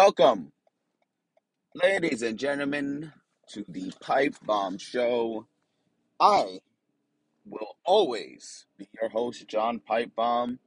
Welcome, 0.00 0.52
ladies 1.74 2.22
and 2.22 2.38
gentlemen, 2.38 3.12
to 3.48 3.64
the 3.66 3.92
Pipe 4.00 4.36
Bomb 4.44 4.78
Show. 4.78 5.48
I 6.20 6.60
will 7.44 7.74
always 7.84 8.66
be 8.78 8.88
your 9.00 9.10
host, 9.10 9.48
John 9.48 9.80
Pipe 9.80 10.12
Bomb. 10.14 10.60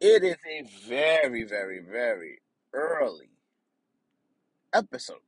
It 0.00 0.24
is 0.24 0.38
a 0.50 0.66
very, 0.88 1.44
very, 1.44 1.80
very 1.80 2.40
early 2.72 3.28
episode. 4.72 5.18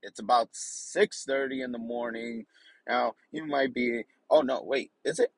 It's 0.00 0.20
about 0.20 0.52
6.30 0.52 1.64
in 1.64 1.72
the 1.72 1.78
morning. 1.78 2.46
Now, 2.88 3.14
you 3.32 3.46
might 3.46 3.74
be, 3.74 4.04
oh 4.30 4.42
no, 4.42 4.62
wait, 4.62 4.92
is 5.04 5.18
it? 5.18 5.32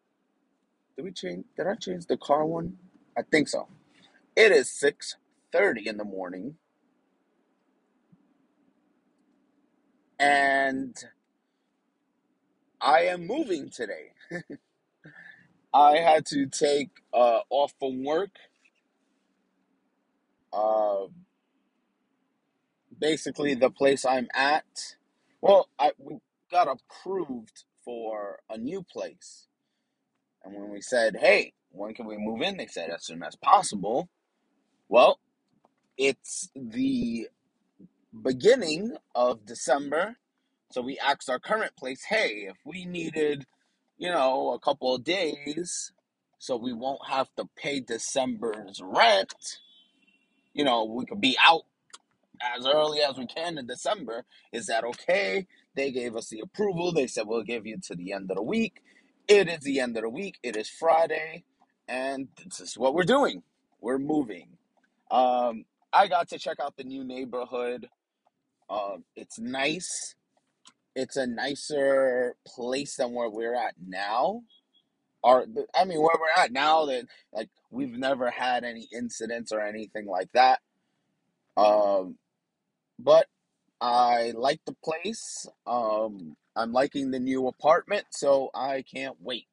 Did 0.96 1.06
we 1.06 1.12
change, 1.12 1.46
did 1.56 1.66
I 1.66 1.76
change 1.76 2.04
the 2.04 2.18
car 2.18 2.44
one? 2.44 2.76
I 3.16 3.22
think 3.22 3.48
so. 3.48 3.68
It 4.36 4.52
is 4.52 4.68
6.30 5.54 5.86
in 5.86 5.96
the 5.96 6.04
morning. 6.04 6.56
And 10.18 10.96
I 12.80 13.00
am 13.02 13.26
moving 13.26 13.70
today. 13.70 14.12
I 15.74 15.98
had 15.98 16.26
to 16.26 16.46
take 16.46 16.90
uh, 17.14 17.40
off 17.50 17.72
from 17.78 18.04
work. 18.04 18.30
Uh, 20.52 21.06
basically, 22.98 23.54
the 23.54 23.70
place 23.70 24.04
I'm 24.06 24.28
at. 24.34 24.64
Well, 25.42 25.68
I 25.78 25.92
we 25.98 26.18
got 26.50 26.68
approved 26.68 27.64
for 27.84 28.40
a 28.50 28.58
new 28.58 28.82
place, 28.82 29.48
and 30.44 30.54
when 30.54 30.70
we 30.70 30.80
said, 30.80 31.16
"Hey, 31.20 31.54
when 31.70 31.94
can 31.94 32.06
we 32.06 32.16
move 32.16 32.42
in?" 32.42 32.56
They 32.56 32.66
said 32.66 32.90
as 32.90 33.04
soon 33.04 33.22
as 33.22 33.36
possible. 33.36 34.08
Well, 34.88 35.20
it's 35.98 36.50
the 36.54 37.28
beginning 38.22 38.96
of 39.14 39.46
December, 39.46 40.16
so 40.72 40.82
we 40.82 40.98
asked 40.98 41.30
our 41.30 41.38
current 41.40 41.76
place, 41.76 42.04
"Hey, 42.04 42.46
if 42.50 42.56
we 42.64 42.84
needed, 42.84 43.46
you 43.98 44.10
know, 44.10 44.52
a 44.52 44.58
couple 44.60 44.94
of 44.94 45.04
days, 45.04 45.92
so 46.38 46.56
we 46.56 46.72
won't 46.72 47.08
have 47.08 47.28
to 47.36 47.48
pay 47.56 47.80
December's 47.80 48.80
rent." 48.82 49.58
you 50.54 50.64
know, 50.64 50.84
we 50.84 51.06
could 51.06 51.20
be 51.20 51.36
out 51.44 51.62
as 52.56 52.66
early 52.66 53.00
as 53.00 53.16
we 53.16 53.26
can 53.26 53.58
in 53.58 53.66
December. 53.66 54.24
Is 54.52 54.66
that 54.66 54.84
okay? 54.84 55.46
They 55.74 55.92
gave 55.92 56.16
us 56.16 56.28
the 56.28 56.40
approval. 56.40 56.92
They 56.92 57.06
said 57.06 57.26
we'll 57.26 57.42
give 57.42 57.66
you 57.66 57.78
to 57.86 57.94
the 57.94 58.12
end 58.12 58.30
of 58.30 58.36
the 58.36 58.42
week. 58.42 58.82
It 59.28 59.48
is 59.48 59.60
the 59.60 59.80
end 59.80 59.96
of 59.96 60.02
the 60.02 60.10
week. 60.10 60.38
It 60.42 60.56
is 60.56 60.68
Friday, 60.68 61.44
and 61.88 62.28
this 62.44 62.60
is 62.60 62.78
what 62.78 62.94
we're 62.94 63.04
doing. 63.04 63.42
We're 63.80 63.98
moving. 63.98 64.48
Um, 65.10 65.64
I 65.96 66.08
got 66.08 66.28
to 66.28 66.38
check 66.38 66.58
out 66.60 66.76
the 66.76 66.84
new 66.84 67.04
neighborhood. 67.04 67.88
Um, 68.68 69.04
it's 69.16 69.38
nice. 69.38 70.14
It's 70.94 71.16
a 71.16 71.26
nicer 71.26 72.36
place 72.46 72.96
than 72.96 73.14
where 73.14 73.30
we're 73.30 73.54
at 73.54 73.74
now. 73.82 74.42
Or 75.22 75.46
I 75.74 75.86
mean, 75.86 76.00
where 76.00 76.16
we're 76.20 76.42
at 76.42 76.52
now, 76.52 76.84
that 76.86 77.06
like 77.32 77.48
we've 77.70 77.96
never 77.96 78.30
had 78.30 78.62
any 78.62 78.86
incidents 78.92 79.52
or 79.52 79.60
anything 79.60 80.06
like 80.06 80.30
that. 80.34 80.60
Um, 81.56 82.18
but 82.98 83.26
I 83.80 84.34
like 84.36 84.60
the 84.66 84.76
place. 84.84 85.46
Um, 85.66 86.36
I'm 86.54 86.72
liking 86.72 87.10
the 87.10 87.18
new 87.18 87.48
apartment, 87.48 88.04
so 88.10 88.50
I 88.54 88.82
can't 88.82 89.16
wait. 89.20 89.48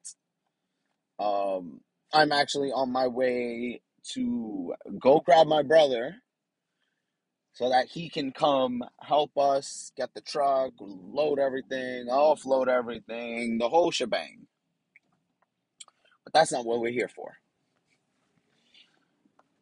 Um, 1.20 1.80
I'm 2.14 2.34
actually 2.34 2.72
on 2.72 2.92
my 2.92 3.08
way 3.08 3.82
to 4.12 4.74
go 5.00 5.22
grab 5.26 5.48
my 5.48 5.64
brother 5.64 6.18
so 7.54 7.70
that 7.70 7.90
he 7.90 8.10
can 8.10 8.32
come 8.32 8.84
help 9.00 9.38
us 9.38 9.92
get 9.96 10.14
the 10.16 10.22
truck, 10.22 10.74
load 10.80 11.38
everything, 11.38 12.08
offload 12.08 12.68
everything, 12.68 13.60
the 13.60 13.70
whole 13.70 13.92
shebang. 13.92 14.48
But 16.24 16.34
that's 16.34 16.52
not 16.52 16.66
what 16.66 16.80
we're 16.80 16.92
here 16.92 17.10
for. 17.10 17.38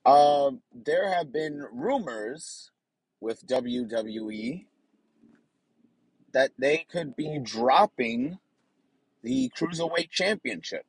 Um, 0.06 0.62
there 0.74 1.10
have 1.14 1.32
been 1.34 1.66
rumors 1.72 2.72
with 3.20 3.46
WWE 3.46 4.66
that 6.32 6.52
they 6.58 6.86
could 6.90 7.16
be 7.16 7.40
dropping 7.44 8.40
the 9.22 9.52
Cruiserweight 9.56 10.10
Championship. 10.10 10.86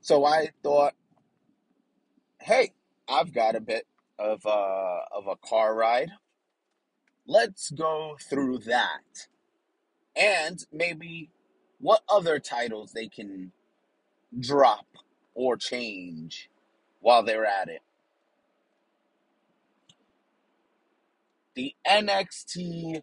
So 0.00 0.24
I 0.24 0.50
thought, 0.62 0.94
hey, 2.40 2.72
I've 3.08 3.34
got 3.34 3.56
a 3.56 3.60
bit 3.60 3.86
of 4.18 4.44
a, 4.46 5.00
of 5.12 5.26
a 5.26 5.36
car 5.36 5.74
ride. 5.74 6.12
Let's 7.26 7.70
go 7.70 8.16
through 8.20 8.58
that. 8.58 9.28
And 10.14 10.64
maybe 10.72 11.30
what 11.78 12.02
other 12.08 12.38
titles 12.38 12.92
they 12.92 13.08
can 13.08 13.52
drop 14.38 14.86
or 15.34 15.56
change 15.56 16.50
while 17.00 17.22
they're 17.22 17.46
at 17.46 17.68
it. 17.68 17.82
The 21.54 21.74
NXT 21.86 23.02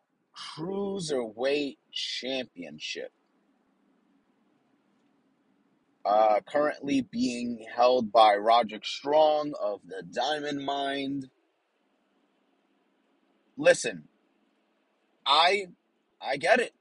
Cruiserweight 0.57 1.77
Championship, 1.91 3.11
uh, 6.05 6.39
currently 6.45 7.01
being 7.01 7.65
held 7.75 8.11
by 8.11 8.35
Roderick 8.35 8.85
Strong 8.85 9.53
of 9.61 9.81
the 9.87 10.03
Diamond 10.03 10.65
Mind. 10.65 11.29
Listen, 13.57 14.03
I 15.25 15.67
I 16.21 16.37
get 16.37 16.59
it. 16.59 16.73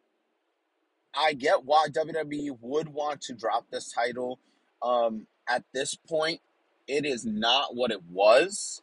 I 1.14 1.34
get 1.34 1.64
why 1.64 1.88
WWE 1.88 2.56
would 2.60 2.88
want 2.88 3.20
to 3.22 3.34
drop 3.34 3.66
this 3.70 3.92
title. 3.92 4.38
Um, 4.82 5.26
at 5.48 5.64
this 5.72 5.94
point, 5.94 6.40
it 6.88 7.04
is 7.04 7.24
not 7.24 7.76
what 7.76 7.90
it 7.90 8.02
was. 8.04 8.82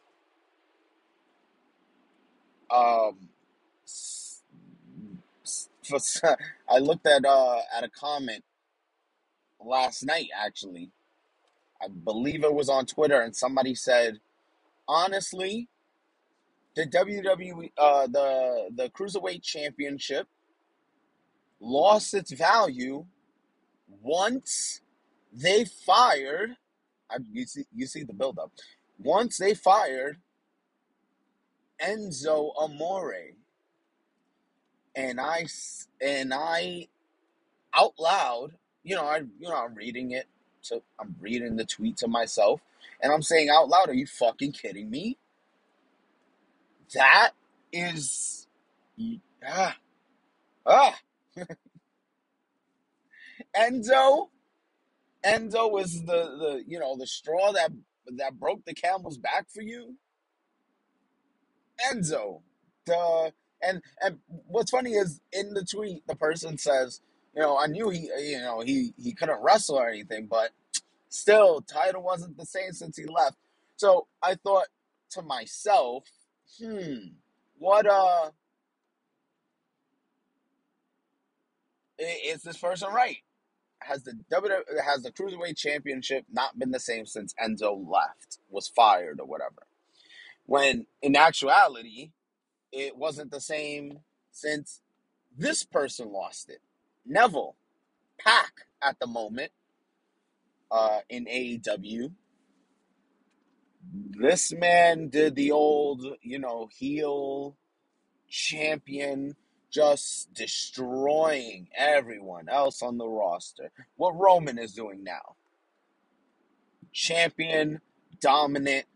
Um, 2.70 3.28
for, 5.82 5.98
I 6.68 6.78
looked 6.78 7.06
at 7.06 7.24
uh 7.24 7.58
at 7.76 7.84
a 7.84 7.88
comment 7.88 8.44
last 9.64 10.04
night. 10.04 10.28
Actually, 10.36 10.90
I 11.82 11.88
believe 11.88 12.44
it 12.44 12.54
was 12.54 12.68
on 12.68 12.86
Twitter, 12.86 13.20
and 13.20 13.34
somebody 13.34 13.74
said, 13.74 14.20
honestly, 14.88 15.68
the 16.74 16.86
WWE, 16.86 17.72
uh, 17.78 18.06
the 18.06 18.70
the 18.74 18.90
Cruiserweight 18.90 19.42
Championship 19.42 20.26
lost 21.60 22.14
its 22.14 22.32
value 22.32 23.06
once 24.02 24.80
they 25.32 25.64
fired. 25.64 26.56
I, 27.10 27.18
you 27.32 27.46
see, 27.46 27.64
you 27.74 27.86
see 27.86 28.04
the 28.04 28.14
buildup. 28.14 28.52
Once 28.98 29.38
they 29.38 29.54
fired 29.54 30.18
Enzo 31.82 32.52
Amore, 32.58 33.32
and 34.94 35.20
I 35.20 35.46
and 36.00 36.32
I 36.32 36.88
out 37.74 37.94
loud, 37.98 38.52
you 38.84 38.96
know, 38.96 39.04
I 39.04 39.18
you 39.18 39.48
know 39.48 39.56
I'm 39.56 39.74
reading 39.74 40.12
it, 40.12 40.26
so 40.62 40.82
I'm 41.00 41.16
reading 41.20 41.56
the 41.56 41.64
tweet 41.66 41.98
to 41.98 42.08
myself, 42.08 42.60
and 43.02 43.12
I'm 43.12 43.22
saying 43.22 43.50
out 43.50 43.68
loud, 43.68 43.88
"Are 43.90 43.94
you 43.94 44.06
fucking 44.06 44.52
kidding 44.52 44.90
me? 44.90 45.18
That 46.94 47.32
is 47.72 48.48
ah 49.46 49.76
ah 50.66 50.98
Enzo." 53.56 54.28
Enzo 55.24 55.70
was 55.70 56.02
the, 56.04 56.06
the 56.38 56.64
you 56.66 56.78
know 56.78 56.96
the 56.96 57.06
straw 57.06 57.52
that 57.52 57.72
that 58.16 58.38
broke 58.40 58.64
the 58.64 58.74
camel's 58.74 59.18
back 59.18 59.48
for 59.50 59.62
you. 59.62 59.96
Enzo, 61.92 62.42
the 62.86 63.32
and 63.62 63.82
and 64.02 64.18
what's 64.48 64.70
funny 64.72 64.92
is 64.92 65.20
in 65.32 65.54
the 65.54 65.64
tweet 65.64 66.06
the 66.06 66.16
person 66.16 66.58
says, 66.58 67.00
you 67.34 67.42
know, 67.42 67.58
I 67.58 67.66
knew 67.66 67.90
he 67.90 68.10
you 68.18 68.40
know 68.40 68.60
he 68.60 68.94
he 68.98 69.12
couldn't 69.12 69.42
wrestle 69.42 69.76
or 69.76 69.88
anything, 69.88 70.26
but 70.26 70.50
still 71.08 71.60
title 71.60 72.02
wasn't 72.02 72.36
the 72.36 72.46
same 72.46 72.72
since 72.72 72.96
he 72.96 73.04
left. 73.06 73.36
So 73.76 74.06
I 74.22 74.34
thought 74.34 74.66
to 75.12 75.22
myself, 75.22 76.04
hmm, 76.58 76.96
what 77.58 77.86
uh 77.86 78.30
is 81.98 82.42
this 82.42 82.58
person 82.58 82.92
right? 82.92 83.18
Has 83.80 84.02
the 84.02 84.14
W 84.30 84.54
has 84.84 85.02
the 85.02 85.12
cruiserweight 85.12 85.56
championship 85.56 86.24
not 86.30 86.58
been 86.58 86.70
the 86.70 86.80
same 86.80 87.06
since 87.06 87.34
Enzo 87.42 87.72
left, 87.88 88.38
was 88.50 88.68
fired 88.68 89.20
or 89.20 89.26
whatever? 89.26 89.66
When 90.46 90.86
in 91.00 91.16
actuality, 91.16 92.10
it 92.72 92.96
wasn't 92.96 93.30
the 93.30 93.40
same 93.40 94.00
since 94.32 94.80
this 95.36 95.64
person 95.64 96.12
lost 96.12 96.50
it. 96.50 96.60
Neville, 97.06 97.56
Pac 98.20 98.52
at 98.82 98.98
the 99.00 99.06
moment 99.08 99.52
uh, 100.70 101.00
in 101.10 101.26
AEW, 101.26 102.10
This 104.10 104.52
man 104.52 105.08
did 105.08 105.36
the 105.36 105.52
old, 105.52 106.04
you 106.22 106.38
know, 106.38 106.68
heel 106.72 107.56
champion, 108.28 109.36
just 109.70 110.34
destroying 110.34 111.68
everyone 111.76 112.48
else 112.48 112.82
on 112.82 112.98
the 112.98 113.06
roster. 113.08 113.72
What 113.96 114.18
Roman 114.18 114.58
is 114.58 114.74
doing 114.74 115.04
now. 115.04 115.36
Champion, 116.92 117.80
dominant, 118.20 118.86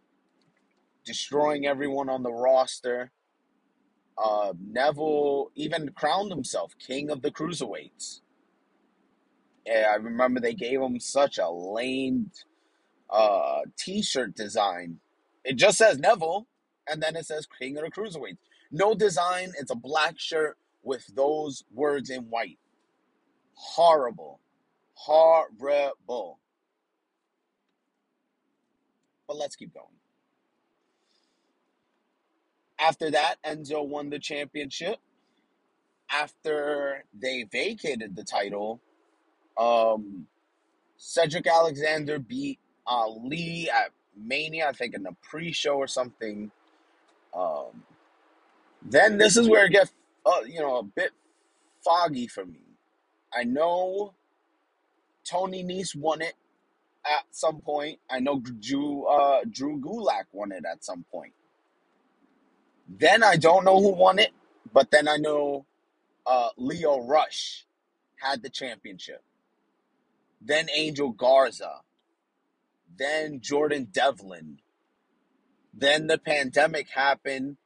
destroying 1.04 1.66
everyone 1.66 2.08
on 2.10 2.22
the 2.24 2.32
roster. 2.32 3.12
Uh, 4.16 4.52
Neville 4.60 5.50
even 5.56 5.90
crowned 5.90 6.30
himself 6.30 6.72
king 6.78 7.10
of 7.10 7.22
the 7.22 7.30
cruiserweights. 7.30 8.20
Yeah, 9.66 9.90
I 9.92 9.96
remember 9.96 10.40
they 10.40 10.54
gave 10.54 10.80
him 10.80 11.00
such 11.00 11.38
a 11.38 11.48
lame 11.50 12.30
uh, 13.10 13.60
t-shirt 13.78 14.34
design. 14.34 14.98
It 15.44 15.54
just 15.56 15.78
says 15.78 15.98
Neville, 15.98 16.46
and 16.88 17.02
then 17.02 17.16
it 17.16 17.26
says 17.26 17.46
King 17.60 17.76
of 17.78 17.84
the 17.84 17.90
Cruiserweights. 17.90 18.38
No 18.70 18.94
design. 18.94 19.52
It's 19.58 19.70
a 19.70 19.76
black 19.76 20.18
shirt 20.18 20.58
with 20.82 21.06
those 21.14 21.64
words 21.72 22.10
in 22.10 22.22
white. 22.24 22.58
Horrible, 23.54 24.40
horrible. 24.94 26.40
But 29.26 29.36
let's 29.36 29.56
keep 29.56 29.72
going. 29.72 29.86
After 32.78 33.10
that, 33.10 33.36
Enzo 33.44 33.86
won 33.86 34.10
the 34.10 34.18
championship. 34.18 34.98
After 36.10 37.04
they 37.18 37.44
vacated 37.50 38.16
the 38.16 38.24
title, 38.24 38.80
um, 39.58 40.26
Cedric 40.96 41.46
Alexander 41.46 42.18
beat 42.18 42.58
Ali 42.86 43.68
at 43.70 43.90
Mania, 44.16 44.68
I 44.68 44.72
think 44.72 44.94
in 44.94 45.02
the 45.02 45.16
pre-show 45.22 45.76
or 45.76 45.86
something. 45.86 46.50
Um, 47.34 47.84
then 48.82 49.18
this 49.18 49.36
is 49.36 49.48
where 49.48 49.66
it 49.66 49.72
gets, 49.72 49.92
uh, 50.26 50.40
you 50.46 50.60
know, 50.60 50.78
a 50.78 50.82
bit 50.82 51.10
foggy 51.84 52.26
for 52.26 52.44
me. 52.44 52.60
I 53.32 53.44
know 53.44 54.14
Tony 55.24 55.64
Nese 55.64 55.96
won 55.96 56.22
it 56.22 56.34
at 57.04 57.24
some 57.30 57.60
point. 57.60 57.98
I 58.10 58.20
know 58.20 58.40
Drew 58.40 59.06
uh, 59.06 59.40
Drew 59.50 59.80
Gulak 59.80 60.24
won 60.32 60.52
it 60.52 60.64
at 60.70 60.84
some 60.84 61.04
point. 61.10 61.32
Then 62.88 63.22
I 63.22 63.36
don't 63.36 63.64
know 63.64 63.80
who 63.80 63.94
won 63.94 64.18
it, 64.18 64.32
but 64.72 64.90
then 64.90 65.08
I 65.08 65.16
know 65.16 65.66
uh, 66.26 66.48
Lio 66.56 67.00
Rush 67.06 67.66
had 68.16 68.42
the 68.42 68.50
championship. 68.50 69.22
Then 70.40 70.68
Angel 70.74 71.10
Garza. 71.10 71.80
Then 72.96 73.40
Jordan 73.40 73.88
Devlin. 73.90 74.58
Then 75.72 76.06
the 76.06 76.18
pandemic 76.18 76.90
happened 76.90 77.56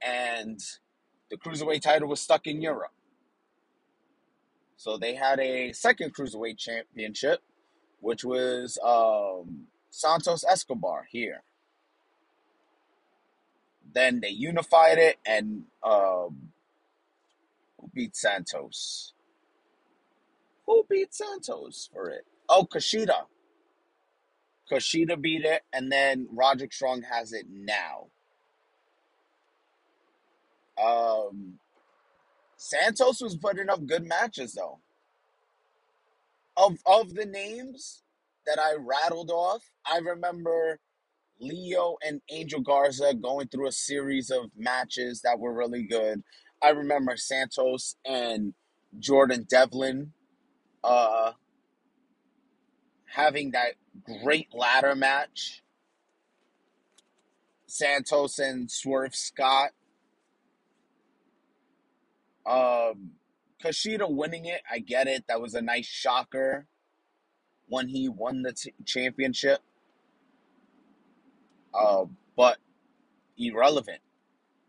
and 0.00 0.60
the 1.30 1.36
cruiserweight 1.36 1.82
title 1.82 2.08
was 2.08 2.20
stuck 2.20 2.46
in 2.46 2.62
Europe. 2.62 2.92
So 4.76 4.96
they 4.96 5.14
had 5.14 5.40
a 5.40 5.72
second 5.72 6.14
cruiserweight 6.14 6.56
championship, 6.58 7.40
which 8.00 8.24
was 8.24 8.78
um, 8.84 9.66
Santos 9.90 10.44
Escobar 10.48 11.08
here. 11.10 11.42
Then 13.92 14.20
they 14.20 14.28
unified 14.30 14.98
it, 14.98 15.16
and 15.26 15.64
um, 15.82 16.50
who 17.78 17.90
beat 17.94 18.16
Santos? 18.16 19.14
Who 20.66 20.84
beat 20.88 21.14
Santos 21.14 21.88
for 21.92 22.10
it? 22.10 22.26
Oh, 22.48 22.66
Kushida. 22.70 23.24
Kushida 24.70 25.20
beat 25.20 25.44
it, 25.44 25.62
and 25.72 25.90
then 25.90 26.28
Roderick 26.30 26.72
Strong 26.72 27.02
has 27.02 27.32
it 27.32 27.46
now. 27.50 28.08
Um, 30.82 31.58
Santos 32.56 33.20
was 33.20 33.36
putting 33.36 33.68
up 33.70 33.86
good 33.86 34.06
matches 34.06 34.54
though. 34.54 34.80
Of 36.56 36.78
of 36.86 37.14
the 37.14 37.24
names 37.26 38.02
that 38.46 38.58
I 38.58 38.74
rattled 38.78 39.30
off, 39.30 39.62
I 39.86 39.98
remember 39.98 40.80
Lio 41.40 41.96
and 42.06 42.20
Angel 42.30 42.60
Garza 42.60 43.14
going 43.14 43.48
through 43.48 43.68
a 43.68 43.72
series 43.72 44.30
of 44.30 44.50
matches 44.56 45.22
that 45.22 45.38
were 45.38 45.52
really 45.52 45.84
good. 45.84 46.22
I 46.62 46.70
remember 46.70 47.16
Santos 47.16 47.96
and 48.04 48.54
Jordan 48.98 49.46
Devlin 49.48 50.12
uh, 50.82 51.32
having 53.06 53.52
that 53.52 53.74
great 54.22 54.48
ladder 54.54 54.94
match. 54.94 55.62
Santos 57.66 58.38
and 58.38 58.70
Swerve 58.70 59.14
Scott. 59.14 59.70
Um, 62.46 63.12
Kushida 63.62 64.10
winning 64.10 64.46
it, 64.46 64.62
I 64.70 64.78
get 64.78 65.06
it. 65.06 65.24
That 65.28 65.40
was 65.40 65.54
a 65.54 65.60
nice 65.60 65.86
shocker 65.86 66.66
when 67.68 67.88
he 67.88 68.08
won 68.08 68.42
the 68.42 68.52
t- 68.52 68.72
championship. 68.86 69.60
Uh, 71.74 72.06
but 72.36 72.58
irrelevant. 73.38 74.00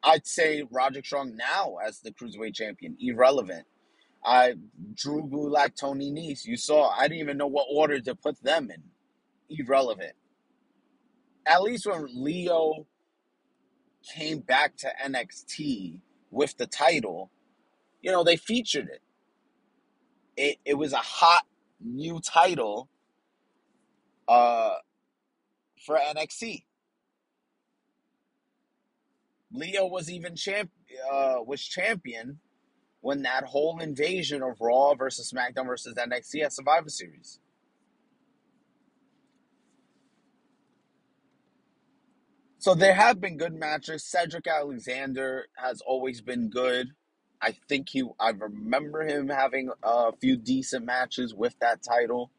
I'd 0.04 0.28
say 0.28 0.63
Roderick 0.72 1.06
Strong 1.06 1.36
now 1.36 1.78
as 1.86 2.00
the 2.01 2.12
cruiserweight 2.12 2.56
champion. 2.56 2.98
Irrelevant. 3.00 3.66
I 4.24 4.56
Drew 4.96 5.24
Gulak, 5.28 5.75
Tony 5.75 6.12
Nese. 6.12 6.46
You 6.46 6.57
saw. 6.57 6.90
I 6.90 7.04
didn't 7.07 7.22
even 7.22 7.38
know 7.38 7.48
what 7.48 7.68
order 7.72 8.00
to 8.01 8.16
put 8.16 8.42
them 8.44 8.69
in. 8.72 8.84
Irrelevant. 9.50 10.13
At 11.46 11.63
least 11.63 11.88
when 11.88 12.07
Lio 12.13 12.86
came 14.16 14.40
back 14.40 14.78
to 14.78 14.92
NXT 15.06 16.01
with 16.31 16.57
the 16.57 16.68
title, 16.68 17.31
you 18.01 18.12
know 18.12 18.24
they 18.24 18.38
featured 18.38 18.90
it. 18.90 19.01
It 20.38 20.57
it 20.66 20.74
was 20.75 20.94
a 20.94 20.98
hot 20.98 21.44
new 21.81 22.19
title 22.22 22.90
uh 24.28 24.75
for 25.86 25.98
NXT. 25.98 26.63
Lio 29.51 29.88
was 29.88 30.12
even 30.12 30.36
champ 30.36 30.72
uh 31.12 31.38
was 31.46 31.63
champion 31.63 32.40
when 33.01 33.22
that 33.24 33.46
whole 33.46 33.80
invasion 33.80 34.44
of 34.44 34.60
Raw 34.62 34.94
versus 34.96 35.31
SmackDown 35.34 35.68
versus 35.68 35.96
NXT 35.96 36.44
at 36.44 36.54
Survivor 36.54 36.90
Series. 36.90 37.40
So 42.60 42.75
there 42.75 42.96
have 42.96 43.22
been 43.22 43.38
good 43.38 43.53
matches. 43.53 44.03
Cedric 44.03 44.48
Alexander 44.48 45.48
has 45.56 45.82
always 45.82 46.22
been 46.22 46.50
good. 46.50 46.89
I 47.41 47.53
think 47.70 47.89
he 47.89 48.03
I 48.20 48.32
remember 48.32 49.03
him 49.03 49.29
having 49.29 49.72
a 49.84 50.12
few 50.13 50.36
decent 50.38 50.86
matches 50.86 51.34
with 51.34 51.58
that 51.60 51.82
title. 51.84 52.32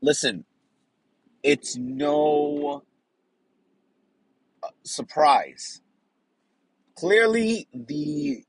Listen, 0.00 0.44
it's 1.42 1.76
no 1.76 2.84
surprise. 4.86 5.80
Clearly 6.96 7.68
the 7.74 8.44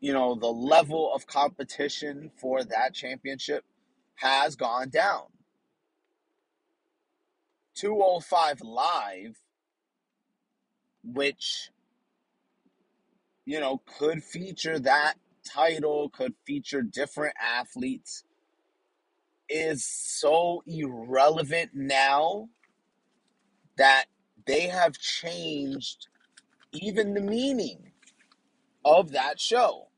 you 0.00 0.12
know 0.12 0.34
the 0.34 0.46
level 0.46 1.12
of 1.14 1.26
competition 1.26 2.30
for 2.40 2.64
that 2.64 2.94
championship 2.94 3.64
has 4.16 4.56
gone 4.56 4.90
down. 4.90 5.24
205 7.76 8.60
live 8.62 9.36
which 11.04 11.70
you 13.44 13.60
know 13.60 13.80
could 13.98 14.22
feature 14.22 14.78
that 14.78 15.14
title 15.46 16.10
could 16.10 16.34
feature 16.44 16.82
different 16.82 17.34
athletes 17.40 18.24
is 19.48 19.84
so 19.84 20.62
irrelevant 20.66 21.70
now 21.74 22.48
that 23.76 24.06
they 24.48 24.62
have 24.62 24.98
changed 24.98 26.08
even 26.72 27.12
the 27.12 27.20
meaning 27.20 27.92
of 28.82 29.12
that 29.12 29.38
show. 29.38 29.88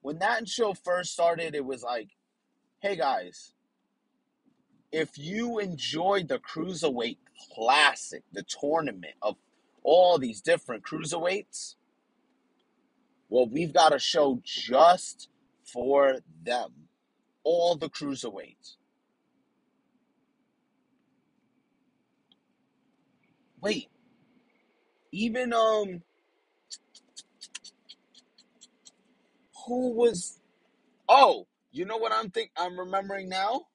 When 0.00 0.20
that 0.20 0.48
show 0.48 0.74
first 0.74 1.12
started, 1.12 1.56
it 1.56 1.64
was 1.64 1.82
like, 1.82 2.10
hey 2.78 2.94
guys, 2.94 3.52
if 4.92 5.18
you 5.18 5.58
enjoyed 5.58 6.28
the 6.28 6.38
Cruiserweight 6.38 7.18
Classic, 7.52 8.22
the 8.32 8.44
tournament 8.44 9.14
of 9.22 9.36
all 9.82 10.16
these 10.18 10.40
different 10.40 10.84
cruiserweights, 10.84 11.74
well, 13.28 13.48
we've 13.48 13.74
got 13.74 13.94
a 13.94 13.98
show 13.98 14.40
just 14.44 15.28
for 15.64 16.18
them. 16.44 16.70
All 17.42 17.74
the 17.74 17.90
cruiserweights. 17.90 18.76
Wait, 23.62 23.88
even 25.12 25.52
um 25.52 26.02
who 29.66 29.92
was 29.92 30.40
oh, 31.08 31.46
you 31.72 31.84
know 31.84 31.98
what 31.98 32.12
I'm 32.12 32.30
think 32.30 32.50
I'm 32.56 32.78
remembering 32.78 33.28
now? 33.28 33.66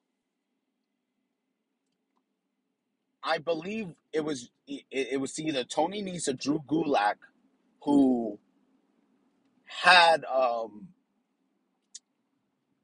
I 3.22 3.38
believe 3.38 3.88
it 4.12 4.24
was 4.24 4.50
it, 4.68 4.84
it 4.90 5.20
was 5.20 5.38
either 5.38 5.64
Tony 5.64 6.02
Nese 6.02 6.28
or 6.28 6.34
Drew 6.34 6.62
Gulak 6.68 7.16
who 7.82 8.38
had 9.66 10.24
um 10.24 10.88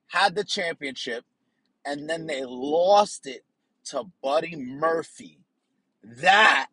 had 0.09 0.35
the 0.35 0.44
championship 0.44 1.25
and 1.87 2.09
then 2.09 2.26
they 2.26 2.44
lost 2.44 3.26
it 3.26 3.44
to 3.87 4.04
Buddy 4.23 4.56
Murphy. 4.56 5.40
That 6.04 6.68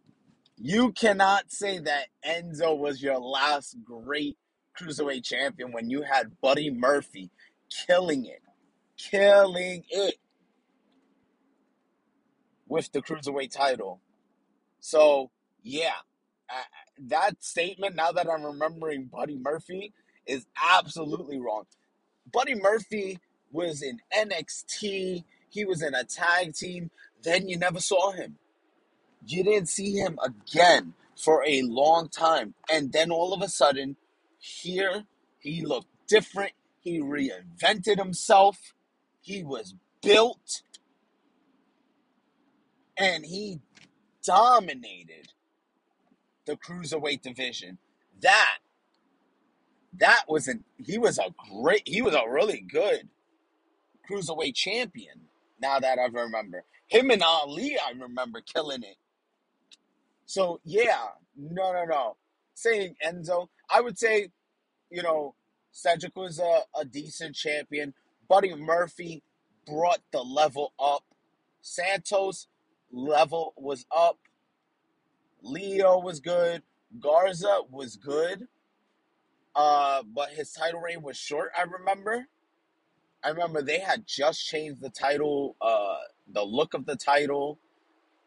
you 0.59 0.91
cannot 0.91 1.51
say 1.51 1.79
that 1.79 2.07
Enzo 2.25 2.77
was 2.77 3.01
your 3.01 3.17
last 3.17 3.77
great 3.83 4.37
cruiserweight 4.77 5.23
champion 5.23 5.71
when 5.71 5.89
you 5.89 6.01
had 6.01 6.39
Buddy 6.41 6.69
Murphy 6.69 7.29
killing 7.69 8.25
it, 8.25 8.41
killing 8.97 9.83
it 9.89 10.15
with 12.67 12.91
the 12.91 13.01
cruiserweight 13.01 13.51
title. 13.51 14.01
So, 14.81 15.31
yeah, 15.63 15.95
that 16.97 17.43
statement, 17.43 17.95
now 17.95 18.11
that 18.11 18.29
I'm 18.29 18.43
remembering 18.43 19.05
Buddy 19.05 19.37
Murphy, 19.37 19.93
is 20.25 20.45
absolutely 20.71 21.39
wrong. 21.39 21.65
Buddy 22.31 22.55
Murphy 22.55 23.19
was 23.51 23.81
in 23.81 23.99
NXT, 24.15 25.23
he 25.49 25.65
was 25.65 25.81
in 25.81 25.95
a 25.95 26.03
tag 26.03 26.53
team, 26.53 26.91
then 27.23 27.47
you 27.49 27.57
never 27.57 27.79
saw 27.79 28.11
him. 28.11 28.37
You 29.25 29.43
didn't 29.43 29.69
see 29.69 29.93
him 29.93 30.17
again 30.23 30.93
for 31.15 31.43
a 31.45 31.61
long 31.63 32.09
time. 32.09 32.53
And 32.71 32.91
then 32.91 33.11
all 33.11 33.33
of 33.33 33.41
a 33.41 33.49
sudden, 33.49 33.97
here, 34.37 35.05
he 35.39 35.65
looked 35.65 35.89
different. 36.07 36.53
He 36.79 36.99
reinvented 36.99 37.97
himself. 37.97 38.73
He 39.21 39.43
was 39.43 39.75
built 40.01 40.61
and 42.99 43.25
he 43.25 43.61
dominated 44.23 45.29
the 46.45 46.55
cruiserweight 46.57 47.21
division. 47.21 47.77
That 48.21 48.57
that 49.97 50.25
was 50.27 50.47
an 50.47 50.65
he 50.77 50.97
was 50.97 51.17
a 51.17 51.33
great 51.61 51.87
he 51.87 52.01
was 52.01 52.13
a 52.13 52.29
really 52.29 52.59
good 52.61 53.07
cruiserweight 54.09 54.55
champion. 54.55 55.21
Now 55.61 55.79
that 55.79 55.97
I 55.97 56.05
remember 56.05 56.63
him 56.87 57.09
and 57.09 57.23
Ali, 57.23 57.77
I 57.77 57.91
remember 57.97 58.41
killing 58.41 58.83
it. 58.83 58.97
So 60.29 60.61
yeah, 60.63 61.07
no, 61.35 61.73
no, 61.73 61.85
no. 61.85 62.15
Saying 62.53 62.93
Enzo, 63.03 63.47
I 63.67 63.81
would 63.81 63.97
say, 63.97 64.29
you 64.91 65.01
know, 65.01 65.33
Cedric 65.71 66.15
was 66.15 66.37
a, 66.37 66.61
a 66.79 66.85
decent 66.85 67.35
champion. 67.35 67.95
Buddy 68.27 68.53
Murphy 68.53 69.23
brought 69.65 70.01
the 70.11 70.21
level 70.21 70.71
up. 70.79 71.03
Santos 71.61 72.45
level 72.91 73.55
was 73.57 73.87
up. 73.95 74.19
Lio 75.41 75.97
was 75.97 76.19
good. 76.19 76.61
Garza 76.99 77.61
was 77.71 77.95
good. 77.95 78.47
Uh, 79.55 80.03
but 80.13 80.29
his 80.29 80.51
title 80.51 80.79
reign 80.79 81.01
was 81.01 81.17
short, 81.17 81.49
I 81.57 81.63
remember. 81.63 82.27
I 83.23 83.29
remember 83.29 83.63
they 83.63 83.79
had 83.79 84.05
just 84.05 84.45
changed 84.45 84.79
the 84.79 84.91
title, 84.91 85.55
uh, 85.59 85.97
the 86.31 86.43
look 86.43 86.75
of 86.75 86.85
the 86.85 86.95
title. 86.95 87.57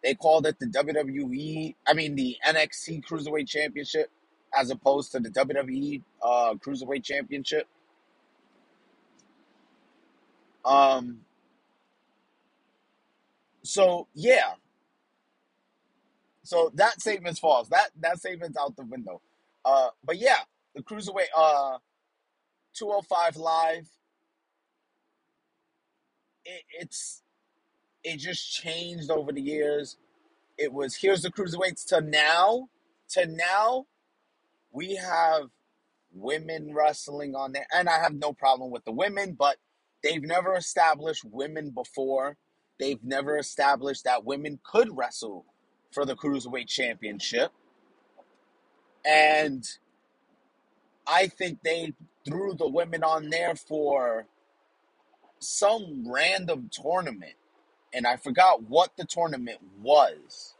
They 0.02 0.14
called 0.14 0.46
it 0.46 0.58
the 0.58 0.66
WWE, 0.66 1.74
I 1.86 1.94
mean 1.94 2.14
the 2.16 2.36
NXT 2.46 3.04
Cruiserweight 3.04 3.48
Championship 3.48 4.10
as 4.54 4.70
opposed 4.70 5.12
to 5.12 5.20
the 5.20 5.30
WWE 5.30 6.02
uh, 6.22 6.54
Cruiserweight 6.54 7.04
Championship. 7.04 7.66
Um 10.64 11.20
so 13.64 14.08
yeah, 14.14 14.54
so 16.42 16.70
that 16.74 17.00
statement's 17.00 17.38
false. 17.40 17.68
That 17.68 17.90
that 18.00 18.18
statement's 18.18 18.58
out 18.58 18.76
the 18.76 18.84
window. 18.84 19.20
Uh 19.64 19.88
but 20.04 20.18
yeah, 20.18 20.40
the 20.74 20.82
Cruiserweight 20.82 21.30
uh 21.36 21.78
205 22.74 23.36
live 23.36 23.88
it, 26.44 26.62
it's 26.80 27.21
it 28.04 28.18
just 28.18 28.52
changed 28.52 29.10
over 29.10 29.32
the 29.32 29.42
years. 29.42 29.96
It 30.58 30.72
was 30.72 30.96
here's 30.96 31.22
the 31.22 31.30
cruiserweights 31.30 31.86
to 31.88 32.00
now 32.00 32.68
to 33.10 33.26
now 33.26 33.86
we 34.72 34.96
have 34.96 35.48
women 36.12 36.74
wrestling 36.74 37.34
on 37.36 37.52
there, 37.52 37.66
and 37.74 37.88
I 37.88 38.00
have 38.00 38.14
no 38.14 38.32
problem 38.32 38.70
with 38.70 38.84
the 38.84 38.92
women, 38.92 39.34
but 39.34 39.56
they've 40.02 40.22
never 40.22 40.56
established 40.56 41.24
women 41.24 41.70
before. 41.70 42.36
They've 42.80 43.02
never 43.04 43.38
established 43.38 44.04
that 44.04 44.24
women 44.24 44.60
could 44.64 44.96
wrestle 44.96 45.46
for 45.92 46.04
the 46.06 46.16
cruiserweight 46.16 46.68
championship, 46.68 47.52
and 49.06 49.66
I 51.06 51.28
think 51.28 51.60
they 51.64 51.94
threw 52.26 52.54
the 52.54 52.68
women 52.68 53.04
on 53.04 53.30
there 53.30 53.56
for 53.56 54.26
some 55.40 56.04
random 56.06 56.70
tournament, 56.72 57.34
and 57.92 58.06
I 58.06 58.16
forgot 58.16 58.62
what 58.64 58.96
the 58.96 59.04
tournament 59.04 59.58
was, 59.82 60.54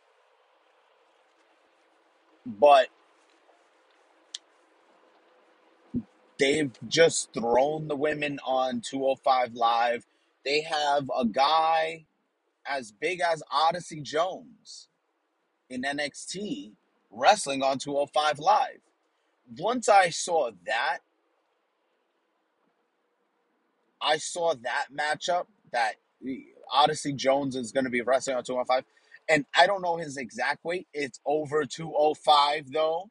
but 2.46 2.88
they've 6.38 6.72
just 6.88 7.32
thrown 7.32 7.88
the 7.88 7.96
women 7.96 8.38
on 8.44 8.80
205 8.80 9.54
Live. 9.54 10.06
They 10.44 10.62
have 10.62 11.10
a 11.16 11.24
guy 11.24 12.06
as 12.66 12.92
big 12.92 13.20
as 13.20 13.42
Odyssey 13.50 14.00
Jones 14.00 14.88
in 15.70 15.82
NXT 15.82 16.72
wrestling 17.10 17.62
on 17.62 17.78
205 17.78 18.38
Live. 18.38 18.80
Once 19.58 19.88
I 19.88 20.10
saw 20.10 20.50
that, 20.66 20.98
I 24.00 24.16
saw 24.18 24.54
that 24.54 24.86
matchup 24.96 25.46
that 25.72 25.94
Odyssey 26.72 27.12
Jones 27.12 27.54
is 27.56 27.72
going 27.72 27.84
to 27.84 27.90
be 27.90 28.00
wrestling 28.00 28.36
on 28.36 28.44
205. 28.44 28.84
And 29.28 29.46
I 29.56 29.66
don't 29.66 29.82
know 29.82 29.96
his 29.96 30.16
exact 30.16 30.64
weight. 30.64 30.88
It's 30.92 31.20
over 31.24 31.64
205, 31.64 32.72
though. 32.72 33.10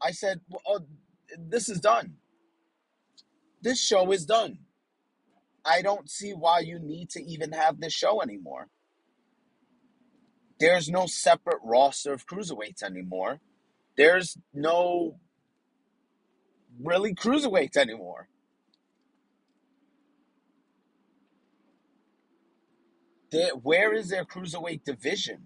I 0.00 0.12
said, 0.12 0.40
well, 0.48 0.62
oh, 0.66 0.80
this 1.36 1.68
is 1.68 1.80
done. 1.80 2.14
This 3.60 3.84
show 3.84 4.10
is 4.12 4.24
done. 4.24 4.58
I 5.64 5.82
don't 5.82 6.08
see 6.08 6.32
why 6.32 6.60
you 6.60 6.78
need 6.78 7.10
to 7.10 7.22
even 7.22 7.52
have 7.52 7.80
this 7.80 7.92
show 7.92 8.22
anymore. 8.22 8.68
There's 10.58 10.88
no 10.88 11.06
separate 11.06 11.58
roster 11.62 12.12
of 12.12 12.26
cruiserweights 12.26 12.82
anymore. 12.82 13.40
There's 13.96 14.38
no 14.54 15.18
really 16.82 17.14
cruiserweights 17.14 17.76
anymore. 17.76 18.28
Where 23.62 23.94
is 23.94 24.08
their 24.08 24.24
cruiserweight 24.24 24.84
division? 24.84 25.38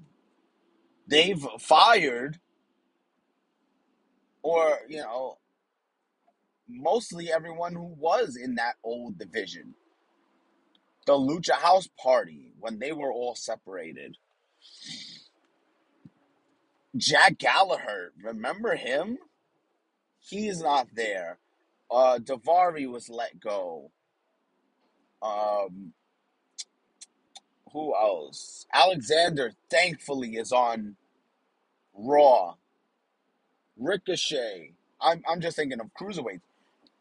They've 1.06 1.44
fired, 1.58 2.38
or, 4.42 4.78
you 4.88 4.98
know, 4.98 5.38
mostly 6.68 7.32
everyone 7.32 7.74
who 7.74 7.94
was 7.98 8.36
in 8.36 8.54
that 8.56 8.76
old 8.84 9.18
division. 9.18 9.74
The 11.06 11.14
Lucha 11.14 11.54
House 11.54 11.88
Party, 12.00 12.52
when 12.60 12.78
they 12.78 12.92
were 12.92 13.12
all 13.12 13.34
separated. 13.34 14.16
Jack 16.96 17.38
Gallagher, 17.38 18.12
remember 18.22 18.76
him? 18.76 19.18
He's 20.20 20.62
not 20.62 20.88
there. 20.94 21.38
Uh, 21.90 22.18
Daivari 22.22 22.88
was 22.90 23.08
let 23.08 23.40
go. 23.40 23.90
Um, 25.20 25.92
who 27.72 27.94
else? 27.96 28.66
Alexander, 28.72 29.52
thankfully, 29.70 30.36
is 30.36 30.52
on 30.52 30.96
Raw. 31.94 32.54
Ricochet. 33.78 34.72
I'm, 35.00 35.22
I'm 35.28 35.40
just 35.40 35.56
thinking 35.56 35.80
of 35.80 35.88
cruiserweight. 36.00 36.40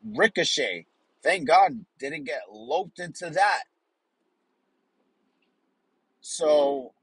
Ricochet. 0.03 0.85
Thank 1.23 1.47
God 1.47 1.85
didn't 1.99 2.25
get 2.25 2.43
loped 2.51 2.99
into 2.99 3.29
that. 3.29 3.63
So, 6.21 6.93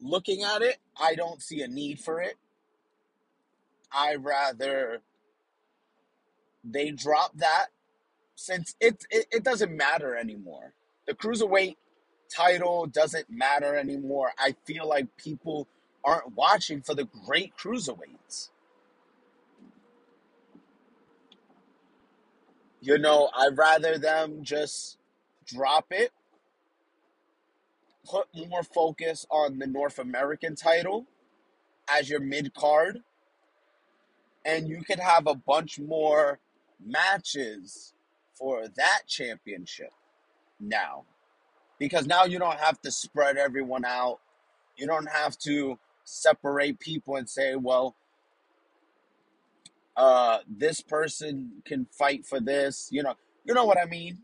looking 0.00 0.42
at 0.42 0.62
it, 0.62 0.78
I 1.00 1.14
don't 1.14 1.42
see 1.42 1.62
a 1.62 1.68
need 1.68 2.00
for 2.00 2.20
it. 2.20 2.36
I 3.92 4.16
rather 4.16 5.00
they 6.64 6.90
drop 6.90 7.36
that 7.36 7.66
since 8.34 8.74
it, 8.80 9.04
it 9.10 9.26
it 9.32 9.44
doesn't 9.44 9.76
matter 9.76 10.16
anymore. 10.16 10.74
The 11.06 11.14
cruiserweight 11.14 11.76
title 12.34 12.86
doesn't 12.86 13.30
matter 13.30 13.76
anymore. 13.76 14.32
I 14.38 14.54
feel 14.64 14.88
like 14.88 15.16
people 15.16 15.68
aren't 16.04 16.36
watching 16.36 16.82
for 16.82 16.94
the 16.94 17.08
great 17.26 17.56
cruiserweights. 17.56 18.50
You 22.80 22.98
know, 22.98 23.30
I'd 23.36 23.56
rather 23.56 23.98
them 23.98 24.42
just 24.42 24.98
drop 25.46 25.86
it 25.90 26.12
put 28.08 28.26
more 28.48 28.62
focus 28.62 29.26
on 29.30 29.58
the 29.58 29.66
North 29.66 29.98
American 29.98 30.56
title 30.56 31.06
as 31.88 32.08
your 32.08 32.20
mid 32.20 32.54
card, 32.54 33.00
and 34.44 34.68
you 34.68 34.82
could 34.82 34.98
have 34.98 35.26
a 35.26 35.34
bunch 35.34 35.78
more 35.78 36.38
matches 36.84 37.94
for 38.34 38.66
that 38.68 39.02
championship 39.06 39.92
now. 40.62 41.04
Because 41.78 42.06
now 42.06 42.24
you 42.24 42.38
don't 42.38 42.60
have 42.60 42.80
to 42.82 42.90
spread 42.90 43.36
everyone 43.36 43.84
out. 43.84 44.20
You 44.76 44.86
don't 44.86 45.08
have 45.10 45.36
to 45.40 45.78
separate 46.04 46.80
people 46.80 47.16
and 47.16 47.28
say, 47.28 47.56
well, 47.56 47.96
uh, 49.96 50.38
this 50.48 50.80
person 50.80 51.62
can 51.64 51.86
fight 51.90 52.26
for 52.26 52.40
this. 52.40 52.88
You 52.90 53.02
know, 53.02 53.14
you 53.44 53.54
know 53.54 53.64
what 53.64 53.78
I 53.78 53.86
mean. 53.86 54.18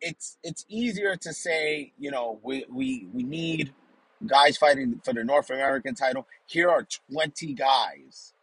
It's 0.00 0.38
it's 0.42 0.66
easier 0.68 1.16
to 1.16 1.32
say, 1.32 1.92
you 1.98 2.10
know, 2.10 2.40
we 2.42 2.66
we 2.70 3.08
we 3.12 3.22
need 3.22 3.72
guys 4.26 4.56
fighting 4.56 5.00
for 5.04 5.14
the 5.14 5.24
North 5.24 5.50
American 5.50 5.94
title. 5.94 6.26
Here 6.46 6.70
are 6.70 6.86
twenty 7.10 7.54
guys 7.54 8.34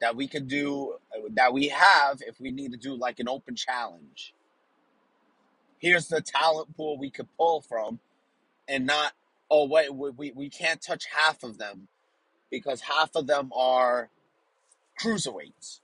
that 0.00 0.16
we 0.16 0.28
could 0.28 0.48
do 0.48 0.96
that 1.32 1.52
we 1.52 1.68
have 1.68 2.20
if 2.26 2.40
we 2.40 2.50
need 2.50 2.72
to 2.72 2.78
do 2.78 2.94
like 2.94 3.20
an 3.20 3.28
open 3.28 3.56
challenge. 3.56 4.34
Here's 5.82 6.06
the 6.06 6.20
talent 6.20 6.76
pool 6.76 6.96
we 6.96 7.10
could 7.10 7.26
pull 7.36 7.60
from, 7.60 7.98
and 8.68 8.86
not 8.86 9.14
oh 9.50 9.66
wait 9.66 9.92
we 9.92 10.10
we, 10.10 10.32
we 10.32 10.48
can't 10.48 10.80
touch 10.80 11.06
half 11.06 11.42
of 11.42 11.58
them 11.58 11.88
because 12.50 12.82
half 12.82 13.16
of 13.16 13.26
them 13.26 13.50
are 13.52 14.08
cruiserweights 15.00 15.80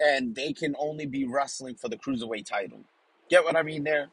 and 0.00 0.34
they 0.34 0.52
can 0.52 0.74
only 0.80 1.06
be 1.06 1.24
wrestling 1.24 1.76
for 1.76 1.88
the 1.88 1.96
cruiserweight 1.96 2.46
title. 2.46 2.80
Get 3.28 3.44
what 3.44 3.54
I 3.54 3.62
mean 3.62 3.84
there? 3.84 4.08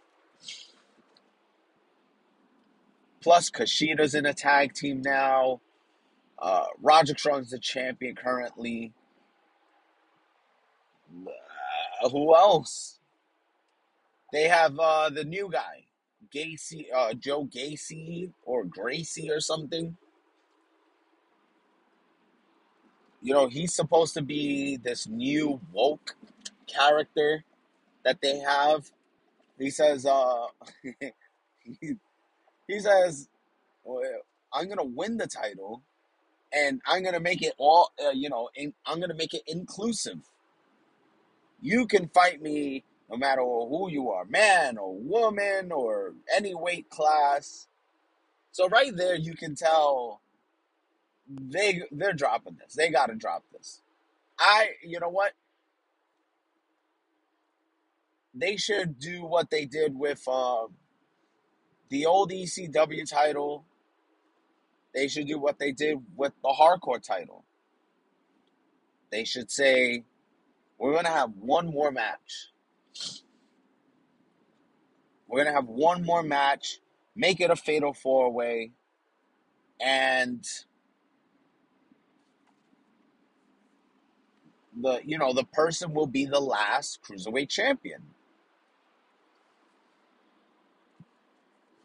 Plus, 3.21 3.49
Kushida's 3.49 4.13
in 4.13 4.27
a 4.27 4.33
tag 4.35 4.73
team 4.73 5.01
now. 5.01 5.61
Uh, 6.37 6.65
Roderick 6.79 7.17
Strong's 7.17 7.49
the 7.49 7.57
champion 7.57 8.15
currently. 8.15 8.93
Uh, 11.25 12.09
who 12.09 12.35
else? 12.35 12.96
They 14.31 14.43
have 14.47 14.77
uh, 14.79 15.09
the 15.09 15.23
new 15.23 15.49
guy, 15.51 15.85
Gacy, 16.33 16.87
uh, 16.93 17.13
Joe 17.13 17.45
Gacy 17.45 18.31
or 18.45 18.65
Gracie 18.65 19.31
or 19.31 19.39
something. 19.39 19.95
You 23.21 23.33
know, 23.33 23.47
he's 23.47 23.73
supposed 23.73 24.13
to 24.15 24.21
be 24.21 24.77
this 24.77 25.07
new 25.07 25.59
woke 25.73 26.15
character 26.67 27.43
that 28.03 28.21
they 28.21 28.39
have. 28.39 28.91
He 29.57 29.69
says, 29.69 30.05
uh, 30.05 30.47
he, 31.63 31.93
he 32.67 32.79
says, 32.79 33.29
well, 33.83 34.03
I'm 34.53 34.69
gonna 34.69 34.83
win 34.83 35.17
the 35.17 35.27
title, 35.27 35.83
and 36.53 36.81
I'm 36.85 37.03
gonna 37.03 37.19
make 37.19 37.41
it 37.41 37.53
all, 37.57 37.91
uh, 38.05 38.11
you 38.11 38.29
know, 38.29 38.49
in, 38.55 38.73
I'm 38.85 38.99
gonna 38.99 39.15
make 39.15 39.33
it 39.33 39.43
inclusive. 39.47 40.19
You 41.61 41.87
can 41.87 42.09
fight 42.09 42.41
me 42.41 42.83
no 43.09 43.17
matter 43.17 43.41
who 43.41 43.89
you 43.89 44.09
are, 44.11 44.25
man 44.25 44.77
or 44.77 44.95
woman 44.97 45.71
or 45.71 46.13
any 46.35 46.55
weight 46.55 46.89
class. 46.89 47.67
So 48.51 48.67
right 48.69 48.95
there, 48.95 49.15
you 49.15 49.35
can 49.35 49.55
tell 49.55 50.21
they 51.29 51.83
they're 51.91 52.13
dropping 52.13 52.57
this. 52.57 52.75
They 52.75 52.89
got 52.89 53.07
to 53.07 53.15
drop 53.15 53.43
this. 53.51 53.81
I, 54.39 54.69
you 54.83 54.99
know 54.99 55.09
what? 55.09 55.33
They 58.33 58.57
should 58.57 58.99
do 58.99 59.25
what 59.25 59.49
they 59.49 59.65
did 59.65 59.97
with 59.97 60.23
uh, 60.27 60.67
the 61.89 62.05
old 62.05 62.31
ECW 62.31 63.09
title. 63.09 63.65
They 64.93 65.07
should 65.07 65.27
do 65.27 65.39
what 65.39 65.59
they 65.59 65.71
did 65.71 65.99
with 66.15 66.33
the 66.43 66.49
hardcore 66.59 67.01
title. 67.01 67.45
They 69.11 69.25
should 69.25 69.51
say, 69.51 70.03
we're 70.77 70.93
to 71.05 71.11
have 71.11 71.31
one 71.39 71.67
more 71.71 71.91
match. 71.91 72.49
We're 75.27 75.43
going 75.43 75.53
to 75.53 75.53
have 75.53 75.67
one 75.67 76.05
more 76.05 76.23
match, 76.23 76.79
make 77.15 77.41
it 77.41 77.51
a 77.51 77.55
fatal 77.55 77.93
four 77.93 78.31
way, 78.31 78.71
and 79.79 80.45
the 84.81 85.01
you 85.03 85.17
know 85.17 85.33
the 85.33 85.43
person 85.43 85.93
will 85.93 86.07
be 86.07 86.25
the 86.25 86.39
last 86.39 86.99
cruiserweight 87.03 87.49
champion. 87.49 88.01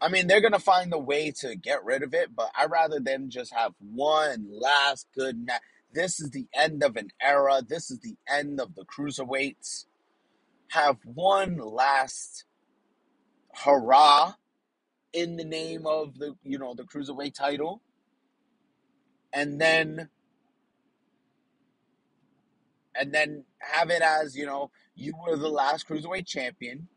I 0.00 0.08
mean, 0.08 0.26
they're 0.26 0.40
gonna 0.40 0.58
find 0.58 0.92
a 0.92 0.98
way 0.98 1.30
to 1.40 1.54
get 1.54 1.84
rid 1.84 2.02
of 2.02 2.12
it, 2.12 2.34
but 2.34 2.50
I 2.56 2.66
rather 2.66 2.98
them 2.98 3.30
just 3.30 3.54
have 3.54 3.72
one 3.78 4.48
last 4.50 5.06
good 5.14 5.46
match. 5.46 5.62
This 5.94 6.20
is 6.20 6.30
the 6.30 6.46
end 6.54 6.82
of 6.82 6.96
an 6.96 7.10
era. 7.22 7.62
This 7.66 7.90
is 7.90 8.00
the 8.00 8.16
end 8.28 8.60
of 8.60 8.74
the 8.74 8.84
cruiserweights. 8.84 9.86
Have 10.72 10.98
one 11.04 11.58
last 11.58 12.44
hurrah 13.64 14.34
in 15.12 15.36
the 15.36 15.44
name 15.44 15.86
of 15.86 16.18
the 16.18 16.36
you 16.44 16.58
know 16.58 16.74
the 16.74 16.84
cruiserweight 16.84 17.34
title, 17.34 17.82
and 19.32 19.60
then 19.60 20.08
and 22.94 23.12
then 23.12 23.44
have 23.60 23.90
it 23.90 24.02
as 24.02 24.36
you 24.36 24.46
know 24.46 24.70
you 24.94 25.14
were 25.26 25.36
the 25.36 25.48
last 25.48 25.88
cruiserweight 25.88 26.26
champion 26.26 26.88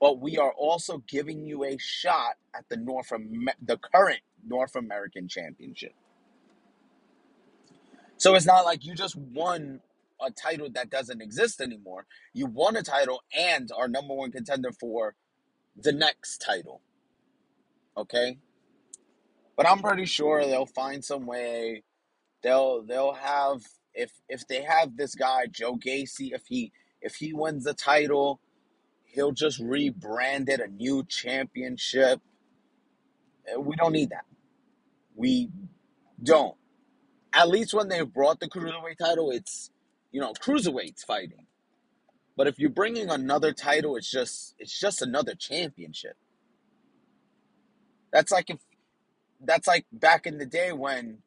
but 0.00 0.20
we 0.20 0.38
are 0.38 0.52
also 0.52 0.98
giving 1.08 1.44
you 1.44 1.64
a 1.64 1.76
shot 1.78 2.36
at 2.54 2.64
the 2.68 2.76
north 2.76 3.12
Amer- 3.12 3.54
the 3.62 3.78
current 3.78 4.20
north 4.46 4.76
american 4.76 5.28
championship. 5.28 5.94
So 8.16 8.34
it's 8.34 8.46
not 8.46 8.64
like 8.64 8.84
you 8.84 8.94
just 8.94 9.16
won 9.16 9.80
a 10.24 10.30
title 10.30 10.68
that 10.74 10.90
doesn't 10.90 11.22
exist 11.22 11.60
anymore. 11.60 12.06
You 12.34 12.46
won 12.46 12.76
a 12.76 12.82
title 12.82 13.22
and 13.36 13.70
are 13.76 13.88
number 13.88 14.14
one 14.14 14.32
contender 14.32 14.72
for 14.72 15.14
the 15.76 15.92
next 15.92 16.38
title 16.38 16.80
okay? 17.96 18.38
But 19.56 19.68
i'm 19.68 19.80
pretty 19.80 20.06
sure 20.06 20.44
they'll 20.44 20.66
find 20.66 21.04
some 21.04 21.26
way. 21.26 21.84
They'll 22.42 22.82
they'll 22.82 23.14
have 23.14 23.62
if 23.94 24.12
if 24.28 24.46
they 24.48 24.62
have 24.62 24.96
this 24.96 25.14
guy 25.14 25.46
Joe 25.50 25.76
Gacy 25.76 26.32
if 26.32 26.46
he 26.48 26.72
if 27.02 27.16
he 27.16 27.32
wins 27.32 27.64
the 27.64 27.74
title 27.74 28.40
he'll 29.04 29.32
just 29.32 29.60
rebrand 29.62 30.48
it 30.48 30.60
a 30.60 30.68
new 30.68 31.04
championship. 31.08 32.20
Uh, 33.54 33.60
we 33.60 33.76
don't 33.76 33.92
need 33.92 34.10
that. 34.10 34.24
We 35.16 35.50
don't. 36.22 36.56
At 37.32 37.48
least 37.48 37.74
when 37.74 37.88
they 37.88 38.02
brought 38.02 38.40
the 38.40 38.48
cruiserweight 38.48 38.98
title 38.98 39.30
it's 39.30 39.70
you 40.10 40.20
know 40.20 40.32
cruiserweights 40.34 41.04
fighting 41.04 41.46
but 42.36 42.46
if 42.46 42.58
you're 42.58 42.70
bringing 42.70 43.10
another 43.10 43.52
title 43.52 43.96
it's 43.96 44.10
just 44.10 44.54
it's 44.58 44.78
just 44.78 45.02
another 45.02 45.34
championship 45.34 46.16
that's 48.12 48.32
like 48.32 48.50
if 48.50 48.58
that's 49.42 49.66
like 49.66 49.86
back 49.92 50.26
in 50.26 50.38
the 50.38 50.46
day 50.46 50.72
when 50.72 51.18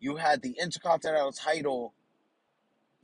you 0.00 0.16
had 0.16 0.42
the 0.42 0.56
intercontinental 0.60 1.32
title 1.32 1.94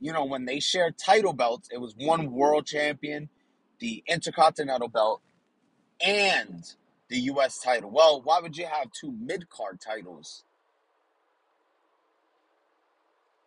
you 0.03 0.11
know, 0.11 0.25
when 0.25 0.43
they 0.43 0.59
shared 0.59 0.97
title 0.97 1.31
belts, 1.31 1.69
it 1.71 1.79
was 1.79 1.95
one 1.97 2.33
world 2.33 2.65
champion, 2.65 3.29
the 3.79 4.03
intercontinental 4.05 4.89
belt, 4.89 5.21
and 6.05 6.75
the 7.09 7.19
U.S. 7.19 7.61
title. 7.61 7.89
Well, 7.89 8.21
why 8.21 8.41
would 8.41 8.57
you 8.57 8.65
have 8.65 8.91
two 8.91 9.13
mid 9.17 9.49
card 9.49 9.79
titles? 9.79 10.43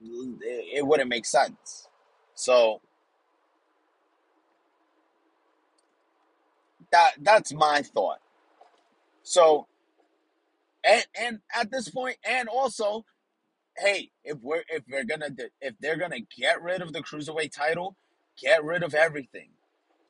It, 0.00 0.86
wouldn't 0.86 1.08
make 1.08 1.26
sense. 1.26 1.88
So 2.34 2.80
that 6.92 7.12
that's 7.20 7.52
my 7.52 7.82
thought. 7.82 8.20
So 9.22 9.66
and 10.84 11.06
and 11.18 11.40
at 11.54 11.70
this 11.70 11.88
point, 11.88 12.16
and 12.24 12.48
also, 12.48 13.04
hey, 13.76 14.10
if 14.24 14.38
we're 14.40 14.62
if 14.68 14.84
we're 14.90 15.04
gonna 15.04 15.30
if 15.60 15.74
they're 15.80 15.98
gonna 15.98 16.20
get 16.36 16.62
rid 16.62 16.82
of 16.82 16.92
the 16.92 17.00
cruiserweight 17.00 17.52
title, 17.52 17.96
get 18.40 18.64
rid 18.64 18.82
of 18.82 18.94
everything. 18.94 19.50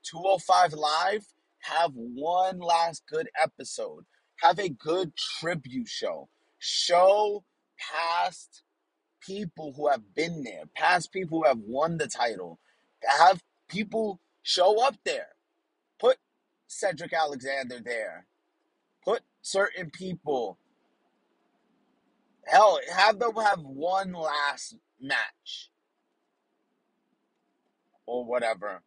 205 0.03 0.73
Live, 0.75 1.27
have 1.61 1.93
one 1.95 2.59
last 2.61 3.05
good 3.11 3.29
episode. 3.43 4.05
Have 4.41 4.59
a 4.59 4.69
good 4.69 5.13
tribute 5.17 5.89
show. 5.89 6.29
Show 6.59 7.45
past 7.79 8.63
people 9.27 9.73
who 9.77 9.89
have 9.89 10.15
been 10.15 10.45
there, 10.45 10.65
past 10.75 11.13
people 11.13 11.41
who 11.41 11.47
have 11.47 11.59
won 11.59 11.99
the 11.99 12.07
title. 12.07 12.59
Have 13.19 13.43
people 13.69 14.21
show 14.43 14.85
up 14.87 14.97
there. 15.05 15.29
Put 15.99 16.19
Cedric 16.67 17.13
Alexander 17.13 17.81
there. 17.85 18.27
Put 19.05 19.23
certain 19.43 19.91
people. 19.91 20.59
Hell, 22.47 22.79
have 22.95 23.19
them 23.19 23.35
have 23.37 23.61
one 23.61 24.13
last 24.13 24.77
match 25.01 25.71
or 28.07 28.25
whatever. 28.25 28.83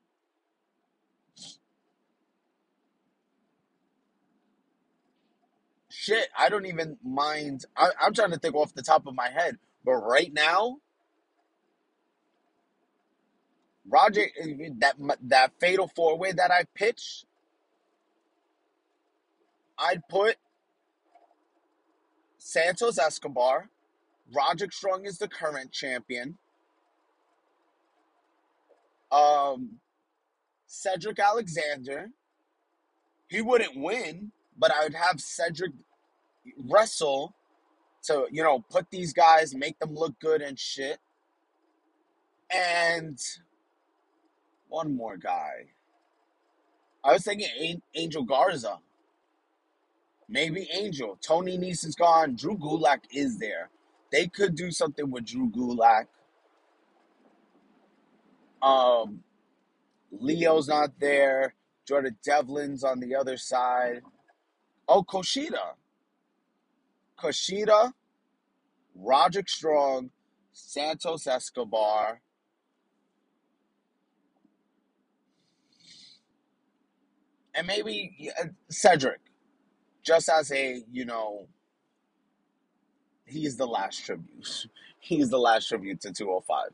shit, 5.99 6.29
I 6.37 6.49
don't 6.49 6.65
even 6.65 6.97
mind. 7.03 7.65
I, 7.75 7.89
I'm 8.01 8.13
trying 8.13 8.31
to 8.31 8.39
think 8.39 8.55
off 8.55 8.73
the 8.73 8.81
top 8.81 9.05
of 9.05 9.15
my 9.15 9.29
head, 9.29 9.57
but 9.89 10.05
right 10.05 10.31
now, 10.31 10.77
Roger, 13.89 14.27
that 14.77 14.95
that 15.23 15.53
fatal 15.59 15.87
four 15.95 16.15
way 16.15 16.31
that 16.31 16.51
I 16.51 16.65
pitched, 16.75 17.25
I'd 19.79 20.07
put 20.07 20.35
Santos 22.37 22.99
Escobar. 22.99 23.69
Roger 24.31 24.67
Strong 24.69 25.05
is 25.05 25.17
the 25.17 25.27
current 25.27 25.71
champion. 25.71 26.37
Um, 29.11 29.79
Cedric 30.67 31.17
Alexander. 31.17 32.11
He 33.27 33.41
wouldn't 33.41 33.75
win, 33.75 34.33
but 34.55 34.71
I 34.71 34.83
would 34.83 34.93
have 34.93 35.19
Cedric 35.19 35.71
wrestle 36.63 37.33
to, 38.03 38.27
you 38.31 38.43
know, 38.43 38.63
put 38.69 38.89
these 38.91 39.13
guys, 39.13 39.55
make 39.55 39.79
them 39.79 39.95
look 39.95 40.19
good 40.19 40.41
and 40.41 40.59
shit. 40.59 40.97
And 42.51 43.19
one 44.67 44.95
more 44.95 45.17
guy. 45.17 45.67
I 47.03 47.13
was 47.13 47.23
thinking 47.23 47.81
Angel 47.95 48.23
Garza. 48.23 48.79
Maybe 50.27 50.69
Angel. 50.73 51.17
Tony 51.21 51.57
Nese 51.57 51.85
is 51.85 51.95
gone. 51.95 52.35
Drew 52.35 52.57
Gulak 52.57 52.99
is 53.11 53.39
there. 53.39 53.69
They 54.11 54.27
could 54.27 54.55
do 54.55 54.71
something 54.71 55.09
with 55.09 55.25
Drew 55.25 55.49
Gulak. 55.49 56.05
Um, 58.61 59.23
Lio's 60.11 60.67
not 60.67 60.91
there. 60.99 61.55
Jordan 61.87 62.17
Devlin's 62.23 62.83
on 62.83 62.99
the 62.99 63.15
other 63.15 63.37
side. 63.37 64.01
Oh, 64.87 65.03
Kushida. 65.03 65.73
Kushida, 67.21 67.93
Roderick 68.95 69.49
Strong, 69.49 70.11
Santos 70.53 71.27
Escobar. 71.27 72.21
And 77.55 77.67
maybe 77.67 78.31
Cedric, 78.69 79.19
just 80.03 80.29
as 80.29 80.51
a, 80.51 80.81
you 80.91 81.05
know, 81.05 81.47
he's 83.25 83.57
the 83.57 83.67
last 83.67 84.05
tribute. 84.05 84.67
He's 85.01 85.29
the 85.29 85.39
last 85.39 85.69
tribute 85.69 86.01
to 86.01 86.11
205. 86.11 86.71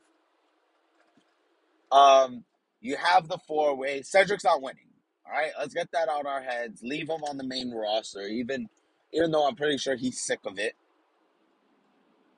Um, 1.92 2.44
you 2.82 2.98
have 2.98 3.28
the 3.28 3.38
four 3.48 3.76
way. 3.76 4.02
Cedric's 4.02 4.44
not 4.44 4.62
winning. 4.64 4.88
All 5.26 5.32
right, 5.32 5.52
let's 5.60 5.74
get 5.74 5.92
that 5.94 6.10
out 6.10 6.22
of 6.22 6.26
our 6.26 6.42
heads. 6.42 6.82
Leave 6.84 7.10
him 7.10 7.24
on 7.24 7.38
the 7.38 7.44
main 7.44 7.72
roster, 7.72 8.22
even 8.24 8.68
even 9.14 9.32
though 9.32 9.48
I'm 9.48 9.56
pretty 9.56 9.78
sure 9.78 9.96
he's 9.96 10.22
sick 10.22 10.40
of 10.46 10.60
it. 10.60 10.76